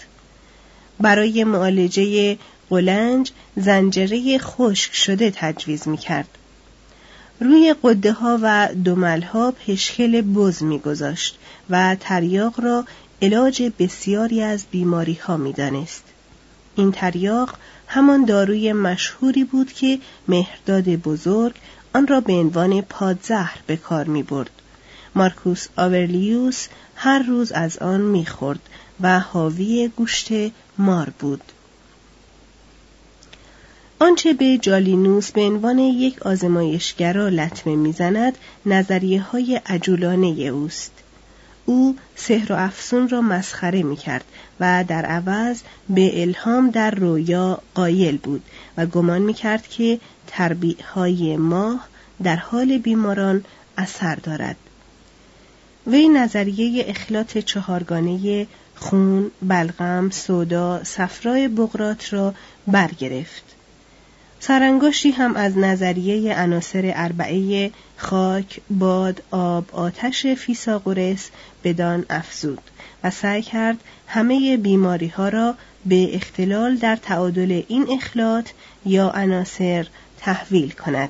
برای 1.00 1.44
معالجه 1.44 2.38
قلنج 2.70 3.32
زنجره 3.56 4.38
خشک 4.38 4.96
شده 4.96 5.32
تجویز 5.36 5.88
می 5.88 5.98
کرد. 5.98 6.28
روی 7.40 7.76
قده 7.84 8.12
ها 8.12 8.40
و 8.42 8.70
دمل 8.86 9.22
ها 9.22 9.52
پشکل 9.52 10.22
بز 10.22 10.64
می 10.64 10.80
گذاشت 10.80 11.38
و 11.70 11.96
تریاق 12.00 12.60
را 12.60 12.86
علاج 13.22 13.72
بسیاری 13.80 14.42
از 14.42 14.66
بیماری 14.72 15.14
ها 15.14 15.38
می 15.38 15.54
دانست. 15.54 16.04
این 16.76 16.92
تریاق 16.92 17.56
همان 17.88 18.26
داروی 18.26 18.74
مشهوری 18.74 19.44
بود 19.44 19.74
که 19.74 20.00
مهرداد 20.28 20.84
بزرگ 20.84 21.56
آن 21.96 22.08
را 22.08 22.22
به 22.22 22.34
عنوان 22.34 22.82
پادزهر 22.82 23.60
به 23.68 23.78
کار 23.78 24.06
می 24.06 24.24
برد. 24.24 24.52
مارکوس 25.16 25.68
آورلیوس 25.78 26.68
هر 26.96 27.20
روز 27.20 27.52
از 27.52 27.78
آن 27.78 28.02
می‌خورد 28.02 28.60
و 29.02 29.20
حاوی 29.20 29.92
گوشت 29.96 30.30
مار 30.78 31.10
بود. 31.20 31.44
آنچه 34.04 34.34
به 34.34 34.58
جالینوس 34.58 35.32
به 35.32 35.42
عنوان 35.42 35.80
یک 35.80 36.22
آزمایشگر 36.22 37.14
را 37.14 37.30
لطمه 37.30 37.76
می‌زند 37.76 38.38
نظریه 38.66 39.22
های 39.22 39.62
عجولانه 39.66 40.28
اوست 40.28 40.92
او 41.66 41.96
سحر 42.16 42.54
و 42.54 42.56
افسون 42.56 43.10
را 43.10 43.22
مسخره 43.22 43.84
می 43.84 43.96
کرد 43.96 44.24
و 44.60 44.86
در 44.88 45.06
عوض 45.06 45.62
به 45.90 46.22
الهام 46.22 46.70
در 46.70 46.92
رویا 46.92 47.62
قایل 47.76 48.18
بود 48.18 48.44
و 48.78 48.86
گمان 48.86 49.22
می 49.22 49.34
کرد 49.34 49.68
که 49.68 50.00
تربیع 50.28 50.78
های 50.94 51.38
ماه 51.38 51.88
در 52.24 52.36
حال 52.36 52.78
بیماران 52.78 53.46
اثر 53.78 54.16
دارد. 54.16 54.58
وی 55.88 56.08
نظریه 56.08 56.86
اخلاط 56.88 57.38
چهارگانه 57.38 58.48
خون، 58.76 59.32
بلغم، 59.42 60.10
سودا، 60.10 60.84
صفرای 60.84 61.48
بغرات 61.48 62.14
را 62.14 62.34
برگرفت. 62.68 63.63
سرانگشتی 64.48 65.12
هم 65.12 65.36
از 65.36 65.58
نظریه 65.58 66.40
عناصر 66.40 66.92
اربعه 66.96 67.72
خاک، 67.98 68.62
باد، 68.70 69.24
آب، 69.32 69.66
آتش 69.76 70.28
فیساغورس 70.28 71.30
بدان 71.64 72.06
افزود 72.10 72.62
و 73.04 73.10
سعی 73.10 73.42
کرد 73.42 73.78
همه 74.08 74.58
بیماری 74.58 75.08
ها 75.08 75.30
را 75.30 75.56
به 75.86 76.16
اختلال 76.16 76.76
در 76.76 76.96
تعادل 76.96 77.62
این 77.68 77.88
اخلاط 77.92 78.50
یا 78.86 79.10
عناصر 79.10 79.88
تحویل 80.20 80.72
کند. 80.72 81.10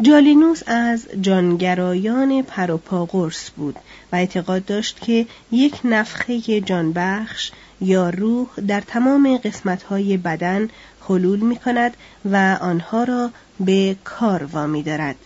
جالینوس 0.00 0.62
از 0.66 1.06
جانگرایان 1.20 2.42
پروپاگورس 2.42 3.50
بود 3.50 3.76
و 4.12 4.16
اعتقاد 4.16 4.64
داشت 4.64 5.00
که 5.00 5.26
یک 5.52 5.74
نفخه 5.84 6.60
جانبخش 6.60 7.52
یا 7.80 8.10
روح 8.10 8.48
در 8.68 8.80
تمام 8.80 9.36
قسمتهای 9.36 10.16
بدن 10.16 10.68
حلول 11.12 11.40
می 11.40 11.56
کند 11.56 11.96
و 12.24 12.58
آنها 12.60 13.04
را 13.04 13.30
به 13.60 13.96
کار 14.04 14.44
وامی 14.44 14.82
دارد. 14.82 15.16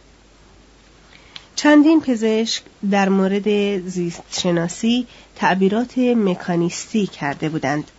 چندین 1.57 2.01
پزشک 2.01 2.62
در 2.90 3.09
مورد 3.09 3.79
زیست 3.88 4.22
شناسی 4.31 5.07
تعبیرات 5.37 5.99
مکانیستی 5.99 7.07
کرده 7.07 7.49
بودند. 7.49 7.90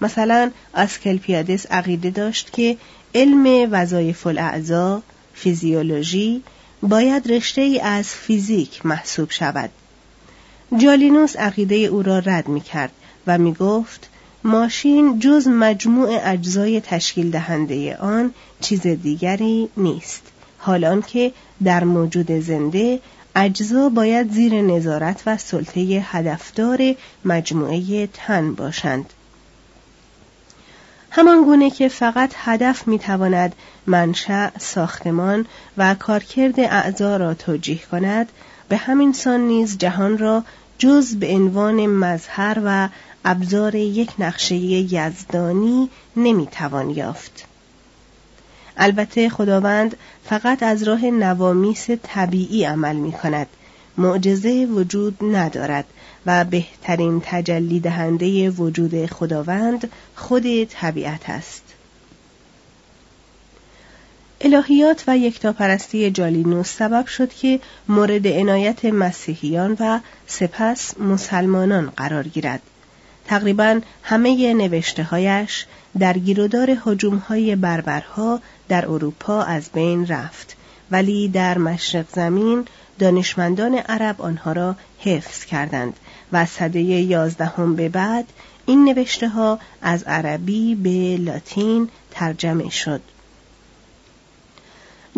مثلا 0.00 0.50
اسکلپیادس 0.74 1.66
عقیده 1.66 2.10
داشت 2.10 2.52
که 2.52 2.76
علم 3.14 3.68
وظایف 3.72 4.26
الاعضا 4.26 5.02
فیزیولوژی 5.34 6.42
باید 6.82 7.32
رشته 7.32 7.60
ای 7.60 7.80
از 7.80 8.08
فیزیک 8.08 8.86
محسوب 8.86 9.30
شود. 9.30 9.70
جالینوس 10.76 11.36
عقیده 11.36 11.74
او 11.74 12.02
را 12.02 12.18
رد 12.18 12.48
می 12.48 12.60
کرد 12.60 12.92
و 13.26 13.38
می 13.38 13.54
گفت 13.54 14.10
ماشین 14.44 15.18
جز 15.18 15.48
مجموع 15.48 16.18
اجزای 16.22 16.80
تشکیل 16.80 17.30
دهنده 17.30 17.96
آن 17.96 18.34
چیز 18.60 18.80
دیگری 18.80 19.68
نیست. 19.76 20.22
حالان 20.58 21.02
که 21.02 21.32
در 21.64 21.84
موجود 21.84 22.30
زنده 22.30 23.00
اجزا 23.36 23.88
باید 23.88 24.32
زیر 24.32 24.62
نظارت 24.62 25.22
و 25.26 25.36
سلطه 25.36 25.80
هدفدار 25.80 26.94
مجموعه 27.24 28.06
تن 28.06 28.54
باشند. 28.54 29.12
همان 31.10 31.44
گونه 31.44 31.70
که 31.70 31.88
فقط 31.88 32.32
هدف 32.36 32.88
می‌تواند 32.88 33.54
منشأ 33.86 34.50
ساختمان 34.58 35.46
و 35.78 35.94
کارکرد 35.94 36.60
اعضا 36.60 37.16
را 37.16 37.34
توجیه 37.34 37.80
کند 37.90 38.28
به 38.68 38.76
همین 38.76 39.12
سان 39.12 39.40
نیز 39.40 39.78
جهان 39.78 40.18
را 40.18 40.44
جز 40.78 41.14
به 41.16 41.34
عنوان 41.34 41.86
مظهر 41.86 42.58
و 42.64 42.88
ابزار 43.24 43.74
یک 43.74 44.10
نقشه 44.18 44.54
یزدانی 44.54 45.90
نمی‌توان 46.16 46.90
یافت 46.90 47.44
البته 48.76 49.28
خداوند 49.28 49.96
فقط 50.24 50.62
از 50.62 50.82
راه 50.82 51.04
نوامیس 51.04 51.86
طبیعی 52.02 52.64
عمل 52.64 52.96
می 52.96 53.12
کند 53.12 53.46
معجزه 53.98 54.66
وجود 54.66 55.18
ندارد 55.22 55.84
و 56.26 56.44
بهترین 56.44 57.22
تجلی 57.24 57.80
دهنده 57.80 58.50
وجود 58.50 59.06
خداوند 59.06 59.90
خود 60.16 60.64
طبیعت 60.64 61.30
است. 61.30 61.62
الهیات 64.40 65.04
و 65.06 65.18
یکتاپرستی 65.18 66.10
جالینوس 66.10 66.76
سبب 66.76 67.06
شد 67.06 67.32
که 67.32 67.60
مورد 67.88 68.26
عنایت 68.26 68.84
مسیحیان 68.84 69.76
و 69.80 70.00
سپس 70.26 71.00
مسلمانان 71.00 71.92
قرار 71.96 72.28
گیرد. 72.28 72.62
تقریبا 73.26 73.80
همه 74.02 74.54
نوشته 74.54 75.02
هایش 75.02 75.66
در 75.98 76.18
گیرودار 76.18 76.74
حجوم 76.74 77.16
های 77.16 77.56
بربرها 77.56 78.40
در 78.68 78.86
اروپا 78.86 79.42
از 79.42 79.70
بین 79.74 80.06
رفت 80.06 80.56
ولی 80.90 81.28
در 81.28 81.58
مشرق 81.58 82.06
زمین 82.12 82.64
دانشمندان 82.98 83.74
عرب 83.74 84.22
آنها 84.22 84.52
را 84.52 84.76
حفظ 84.98 85.44
کردند 85.44 85.96
و 86.32 86.46
صده 86.46 86.80
یازدهم 86.80 87.76
به 87.76 87.88
بعد 87.88 88.24
این 88.66 88.84
نوشته 88.84 89.28
ها 89.28 89.58
از 89.82 90.02
عربی 90.02 90.74
به 90.74 91.16
لاتین 91.16 91.88
ترجمه 92.10 92.70
شد. 92.70 93.00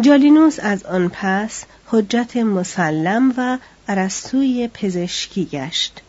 جالینوس 0.01 0.59
از 0.63 0.85
آن 0.85 1.09
پس 1.09 1.65
حجت 1.87 2.37
مسلم 2.37 3.35
و 3.37 3.59
عرستوی 3.89 4.69
پزشکی 4.75 5.45
گشت. 5.45 6.03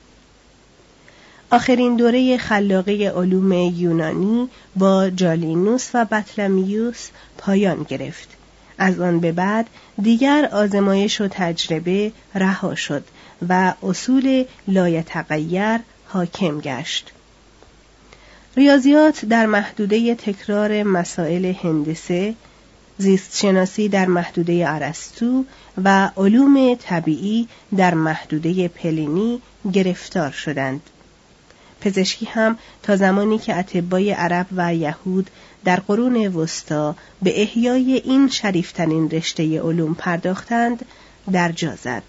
آخرین 1.51 1.95
دوره 1.95 2.37
خلاقه 2.37 2.93
علوم 3.15 3.51
یونانی 3.51 4.49
با 4.75 5.09
جالینوس 5.09 5.89
و 5.93 6.05
بطلمیوس 6.05 7.07
پایان 7.37 7.83
گرفت. 7.83 8.29
از 8.77 8.99
آن 8.99 9.19
به 9.19 9.31
بعد 9.31 9.67
دیگر 10.01 10.49
آزمایش 10.51 11.21
و 11.21 11.27
تجربه 11.31 12.11
رها 12.35 12.75
شد 12.75 13.03
و 13.49 13.73
اصول 13.83 14.45
لایتغیر 14.67 15.79
حاکم 16.07 16.59
گشت. 16.59 17.11
ریاضیات 18.57 19.25
در 19.25 19.45
محدوده 19.45 20.15
تکرار 20.15 20.83
مسائل 20.83 21.45
هندسه، 21.45 22.33
زیستشناسی 22.97 23.89
در 23.89 24.05
محدوده 24.05 24.63
ارسطو 24.67 25.45
و 25.83 26.11
علوم 26.17 26.75
طبیعی 26.75 27.47
در 27.77 27.93
محدوده 27.93 28.67
پلینی 28.67 29.41
گرفتار 29.73 30.31
شدند. 30.31 30.81
پزشکی 31.87 32.25
هم 32.25 32.57
تا 32.83 32.95
زمانی 32.95 33.37
که 33.37 33.55
اتبای 33.55 34.11
عرب 34.11 34.45
و 34.51 34.75
یهود 34.75 35.29
در 35.65 35.79
قرون 35.79 36.27
وسطا 36.27 36.95
به 37.21 37.41
احیای 37.41 37.93
این 38.05 38.29
شریفترین 38.29 39.09
رشته 39.09 39.61
علوم 39.61 39.93
پرداختند 39.93 40.85
در 41.31 41.53
زد. 41.83 42.03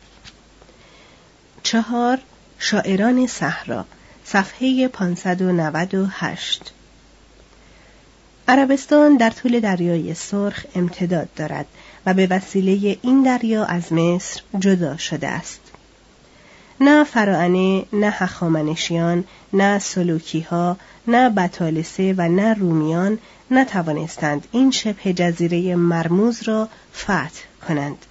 چهار 1.63 2.19
شاعران 2.59 3.27
صحرا 3.27 3.85
صفحه 4.25 4.89
598 4.89 6.73
عربستان 8.49 9.17
در 9.17 9.31
طول 9.31 9.61
دریای 9.61 10.15
سرخ 10.15 10.65
امتداد 10.75 11.29
دارد 11.37 11.67
و 12.07 12.15
به 12.15 12.27
وسیله 12.27 12.99
این 13.03 13.23
دریا 13.23 13.65
از 13.65 13.93
مصر 13.93 14.43
جدا 14.59 14.97
شده 14.97 15.29
است. 15.29 15.61
نه 16.81 17.05
فراعنه، 17.05 17.85
نه 17.93 18.11
هخامنشیان، 18.11 19.25
نه 19.53 19.79
سلوکی 19.79 20.41
ها، 20.41 20.77
نه 21.07 21.31
بطالسه 21.31 22.15
و 22.19 22.29
نه 22.29 22.55
رومیان 22.55 23.19
نتوانستند 23.51 24.47
این 24.53 24.71
شبه 24.71 25.13
جزیره 25.13 25.77
مرموز 25.77 26.43
را 26.43 26.69
فتح 26.95 27.41
کنند. 27.69 28.07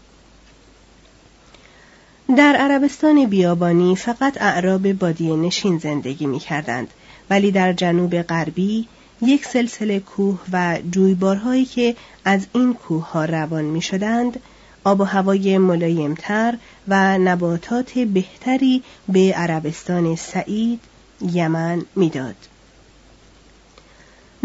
در 2.37 2.55
عربستان 2.55 3.25
بیابانی 3.25 3.95
فقط 3.95 4.41
اعراب 4.41 4.93
بادیه 4.93 5.35
نشین 5.35 5.77
زندگی 5.77 6.25
می 6.25 6.39
کردند 6.39 6.87
ولی 7.29 7.51
در 7.51 7.73
جنوب 7.73 8.21
غربی 8.21 8.87
یک 9.21 9.45
سلسله 9.45 9.99
کوه 9.99 10.39
و 10.51 10.79
جویبارهایی 10.91 11.65
که 11.65 11.95
از 12.25 12.47
این 12.53 12.73
کوه 12.73 13.11
ها 13.11 13.25
روان 13.25 13.65
می 13.65 13.81
شدند 13.81 14.39
آب 14.83 15.01
و 15.01 15.03
هوای 15.03 15.57
ملایمتر 15.57 16.57
و 16.87 17.17
نباتات 17.17 17.99
بهتری 17.99 18.83
به 19.09 19.33
عربستان 19.33 20.15
سعید 20.15 20.79
یمن 21.21 21.85
می‌داد. 21.95 22.35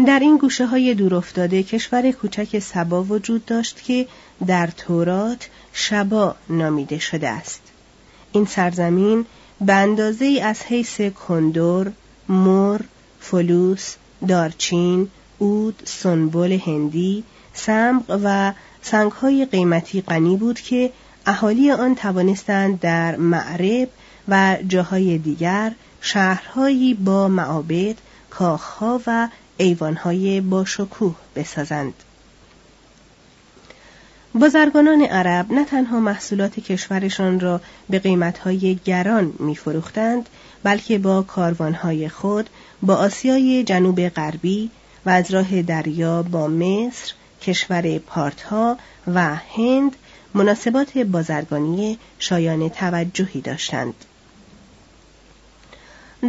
در 0.07 0.19
این 0.19 0.37
گوشه 0.37 0.65
های 0.65 0.93
دورافتاده 0.93 1.63
کشور 1.63 2.11
کوچک 2.11 2.59
سبا 2.59 3.03
وجود 3.03 3.45
داشت 3.45 3.83
که 3.83 4.07
در 4.47 4.67
تورات 4.67 5.49
شبا 5.73 6.35
نامیده 6.49 6.99
شده 6.99 7.29
است. 7.29 7.61
این 8.31 8.45
سرزمین 8.45 9.25
به 9.61 9.73
اندازه 9.73 10.25
ای 10.25 10.39
از 10.39 10.61
حیث 10.61 11.01
کندور، 11.01 11.91
مر، 12.29 12.81
فلوس، 13.19 13.95
دارچین، 14.27 15.09
اود، 15.39 15.83
سنبل 15.85 16.59
هندی، 16.65 17.23
سمق 17.53 18.19
و 18.23 18.53
سنگهای 18.81 19.45
قیمتی 19.45 20.01
غنی 20.01 20.37
بود 20.37 20.59
که 20.59 20.91
اهالی 21.25 21.71
آن 21.71 21.95
توانستند 21.95 22.79
در 22.79 23.15
معرب 23.15 23.89
و 24.27 24.57
جاهای 24.67 25.17
دیگر 25.17 25.71
شهرهایی 26.01 26.93
با 26.93 27.27
معابد، 27.27 27.95
کاخها 28.29 29.01
و 29.07 29.29
ایوانهای 29.57 30.41
با 30.41 30.65
شکوه 30.65 31.15
بسازند. 31.35 31.93
بازرگانان 34.35 35.01
عرب 35.01 35.51
نه 35.51 35.65
تنها 35.65 35.99
محصولات 35.99 36.59
کشورشان 36.59 37.39
را 37.39 37.61
به 37.89 37.99
قیمتهای 37.99 38.79
گران 38.85 39.33
میفروختند 39.39 40.29
بلکه 40.63 40.97
با 40.97 41.21
کاروانهای 41.21 42.09
خود 42.09 42.49
با 42.81 42.95
آسیای 42.95 43.63
جنوب 43.63 44.09
غربی 44.09 44.71
و 45.05 45.09
از 45.09 45.31
راه 45.31 45.61
دریا 45.61 46.23
با 46.23 46.47
مصر، 46.47 47.13
کشور 47.41 47.97
پارتها 47.97 48.77
و 49.07 49.35
هند 49.35 49.95
مناسبات 50.33 50.97
بازرگانی 50.97 51.99
شایان 52.19 52.69
توجهی 52.69 53.41
داشتند. 53.41 53.93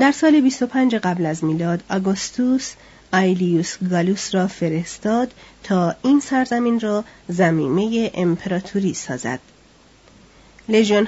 در 0.01 0.13
سال 0.13 0.41
25 0.41 0.95
قبل 0.95 1.27
از 1.27 1.45
میلاد 1.45 1.83
آگوستوس 1.91 2.73
آیلیوس 3.13 3.77
گالوس 3.91 4.35
را 4.35 4.47
فرستاد 4.47 5.33
تا 5.63 5.97
این 6.03 6.21
سرزمین 6.21 6.81
را 6.81 7.05
زمینه 7.29 8.11
امپراتوری 8.15 8.95
سازد. 8.95 9.41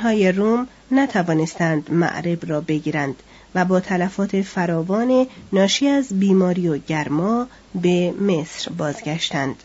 های 0.02 0.32
روم 0.32 0.68
نتوانستند 0.90 1.92
معرب 1.92 2.50
را 2.50 2.60
بگیرند 2.60 3.22
و 3.54 3.64
با 3.64 3.80
تلفات 3.80 4.42
فراوان 4.42 5.26
ناشی 5.52 5.88
از 5.88 6.08
بیماری 6.18 6.68
و 6.68 6.78
گرما 6.78 7.46
به 7.74 8.10
مصر 8.10 8.70
بازگشتند. 8.72 9.56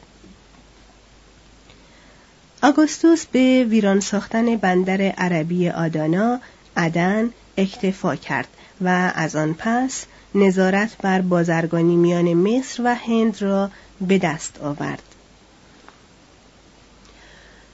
آگوستوس 2.63 3.25
به 3.25 3.63
ویران 3.69 3.99
ساختن 3.99 4.55
بندر 4.55 5.01
عربی 5.01 5.69
آدانا 5.69 6.39
عدن 6.77 7.29
اکتفا 7.57 8.15
کرد 8.15 8.47
و 8.81 9.11
از 9.15 9.35
آن 9.35 9.55
پس 9.57 10.05
نظارت 10.35 10.97
بر 10.97 11.21
بازرگانی 11.21 11.95
میان 11.95 12.33
مصر 12.33 12.83
و 12.85 12.95
هند 12.95 13.41
را 13.41 13.71
به 14.01 14.17
دست 14.17 14.59
آورد. 14.61 15.03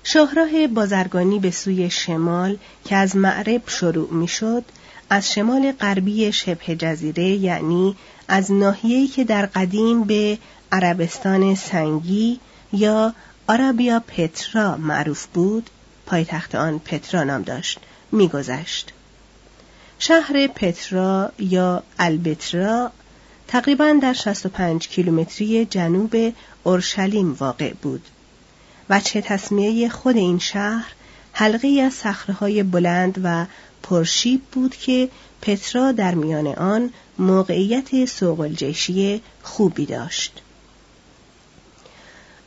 شاهراه 0.04 0.67
بازرگانی 0.67 1.39
به 1.39 1.52
سوی 1.52 1.89
شمال 1.89 2.58
که 2.86 2.95
از 2.95 3.15
معرب 3.15 3.62
شروع 3.67 4.13
می‌شد 4.13 4.63
از 5.10 5.34
شمال 5.34 5.71
غربی 5.71 6.32
شبه 6.32 6.76
جزیره 6.76 7.23
یعنی 7.23 7.95
از 8.28 8.52
ناحیه‌ای 8.52 9.08
که 9.08 9.23
در 9.23 9.45
قدیم 9.45 10.04
به 10.04 10.38
عربستان 10.71 11.56
سنگی 11.56 12.39
یا 12.73 13.13
آرابیا 13.48 14.00
پترا 14.08 14.78
معروف 14.78 15.26
بود 15.26 15.70
پایتخت 16.06 16.56
آن 16.56 16.80
پترا 16.80 17.24
نام 17.24 17.42
داشت 17.42 17.80
میگذشت 18.12 18.94
شهر 20.00 20.48
پترا 20.48 21.32
یا 21.40 21.84
البترا 22.00 22.92
تقریبا 23.48 24.00
در 24.02 24.14
65 24.14 24.88
کیلومتری 24.88 25.66
جنوب 25.66 26.34
اورشلیم 26.64 27.34
واقع 27.34 27.74
بود. 27.74 28.02
وچه 28.90 29.22
تصمیه 29.22 29.90
خود 29.90 30.18
این 30.18 30.40
شهر 30.40 30.94
حلقه 31.34 31.82
از 31.86 31.94
صخره‌های 31.94 32.64
بلند 32.64 33.20
و 33.24 33.46
پرشیب 33.84 34.42
بود 34.52 34.76
که 34.76 35.10
پترا 35.42 35.92
در 35.92 36.16
میان 36.16 36.48
آن 36.48 36.90
موقعیت 37.20 38.06
سوقلجشی 38.06 39.22
خوبی 39.44 39.86
داشت. 39.86 40.42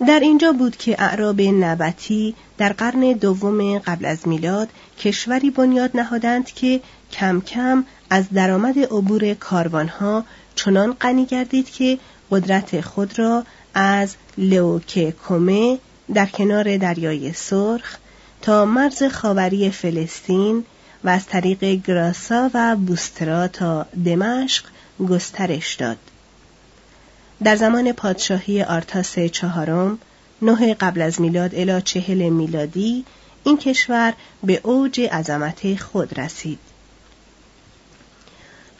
در 0.06 0.20
اینجا 0.20 0.52
بود 0.52 0.76
که 0.76 1.02
اعراب 1.02 1.40
نبتی 1.40 2.34
در 2.58 2.72
قرن 2.72 3.12
دوم 3.12 3.78
قبل 3.78 4.04
از 4.04 4.28
میلاد 4.28 4.68
کشوری 4.98 5.50
بنیاد 5.50 5.90
نهادند 5.94 6.46
که 6.46 6.80
کم 7.12 7.40
کم 7.40 7.84
از 8.10 8.24
درآمد 8.32 8.78
عبور 8.78 9.34
کاروانها 9.34 10.24
چنان 10.54 10.92
غنی 10.92 11.26
گردید 11.26 11.70
که 11.70 11.98
قدرت 12.30 12.80
خود 12.80 13.18
را 13.18 13.44
از 13.74 14.14
لوکه 14.38 15.12
کومه 15.12 15.78
در 16.14 16.26
کنار 16.26 16.76
دریای 16.76 17.32
سرخ 17.32 17.96
تا 18.42 18.64
مرز 18.64 19.02
خاوری 19.02 19.70
فلسطین 19.70 20.64
و 21.04 21.08
از 21.08 21.26
طریق 21.26 21.64
گراسا 21.64 22.50
و 22.54 22.76
بوسترا 22.76 23.48
تا 23.48 23.86
دمشق 24.04 24.64
گسترش 25.08 25.74
داد. 25.74 25.96
در 27.44 27.56
زمان 27.56 27.92
پادشاهی 27.92 28.62
آرتاس 28.62 29.18
چهارم 29.18 29.98
نه 30.42 30.74
قبل 30.74 31.02
از 31.02 31.20
میلاد 31.20 31.54
الی 31.54 31.82
چهل 31.82 32.28
میلادی 32.28 33.04
این 33.44 33.58
کشور 33.58 34.14
به 34.42 34.60
اوج 34.62 35.00
عظمت 35.00 35.80
خود 35.80 36.20
رسید. 36.20 36.58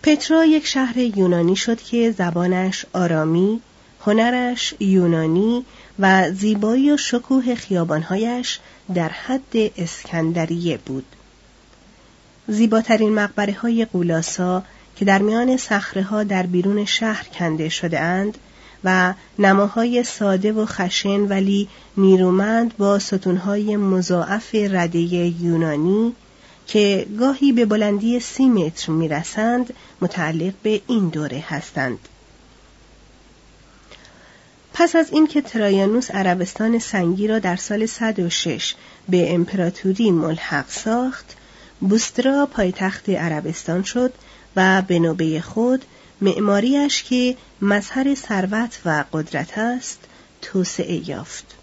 پترا 0.02 0.44
یک 0.44 0.66
شهر 0.66 0.98
یونانی 0.98 1.56
شد 1.56 1.82
که 1.82 2.10
زبانش 2.10 2.86
آرامی، 2.92 3.60
هنرش 4.00 4.74
یونانی 4.80 5.64
و 5.98 6.30
زیبایی 6.30 6.92
و 6.92 6.96
شکوه 6.96 7.54
خیابانهایش 7.54 8.58
در 8.94 9.08
حد 9.08 9.56
اسکندریه 9.76 10.78
بود. 10.78 11.06
زیباترین 12.48 13.14
مقبره 13.14 13.52
های 13.52 13.84
قولاسا 13.84 14.62
که 14.96 15.04
در 15.04 15.22
میان 15.22 15.56
صخره 15.56 16.24
در 16.24 16.42
بیرون 16.46 16.84
شهر 16.84 17.24
کنده 17.24 17.68
شده 17.68 18.00
اند 18.00 18.38
و 18.84 19.14
نماهای 19.38 20.04
ساده 20.04 20.52
و 20.52 20.66
خشن 20.66 21.20
ولی 21.20 21.68
نیرومند 21.96 22.76
با 22.76 22.98
ستونهای 22.98 23.76
مضاعف 23.76 24.54
رده 24.54 24.98
یونانی 24.98 26.14
که 26.66 27.06
گاهی 27.18 27.52
به 27.52 27.64
بلندی 27.64 28.20
سی 28.20 28.48
متر 28.48 28.92
می‌رسند 28.92 29.74
متعلق 30.00 30.52
به 30.62 30.80
این 30.86 31.08
دوره 31.08 31.44
هستند. 31.48 31.98
پس 34.74 34.96
از 34.96 35.12
اینکه 35.12 35.40
ترایانوس 35.42 36.10
عربستان 36.10 36.78
سنگی 36.78 37.28
را 37.28 37.38
در 37.38 37.56
سال 37.56 37.86
106 37.86 38.74
به 39.08 39.34
امپراتوری 39.34 40.10
ملحق 40.10 40.68
ساخت، 40.68 41.36
بوسترا 41.80 42.46
پایتخت 42.46 43.08
عربستان 43.08 43.82
شد 43.82 44.12
و 44.56 44.82
به 44.82 44.98
نوبه 44.98 45.40
خود 45.40 45.84
معماریش 46.20 47.02
که 47.02 47.37
مظهر 47.62 48.14
ثروت 48.14 48.80
و 48.85 49.04
قدرت 49.12 49.59
است 49.59 49.98
توسعه 50.42 51.09
یافت. 51.09 51.59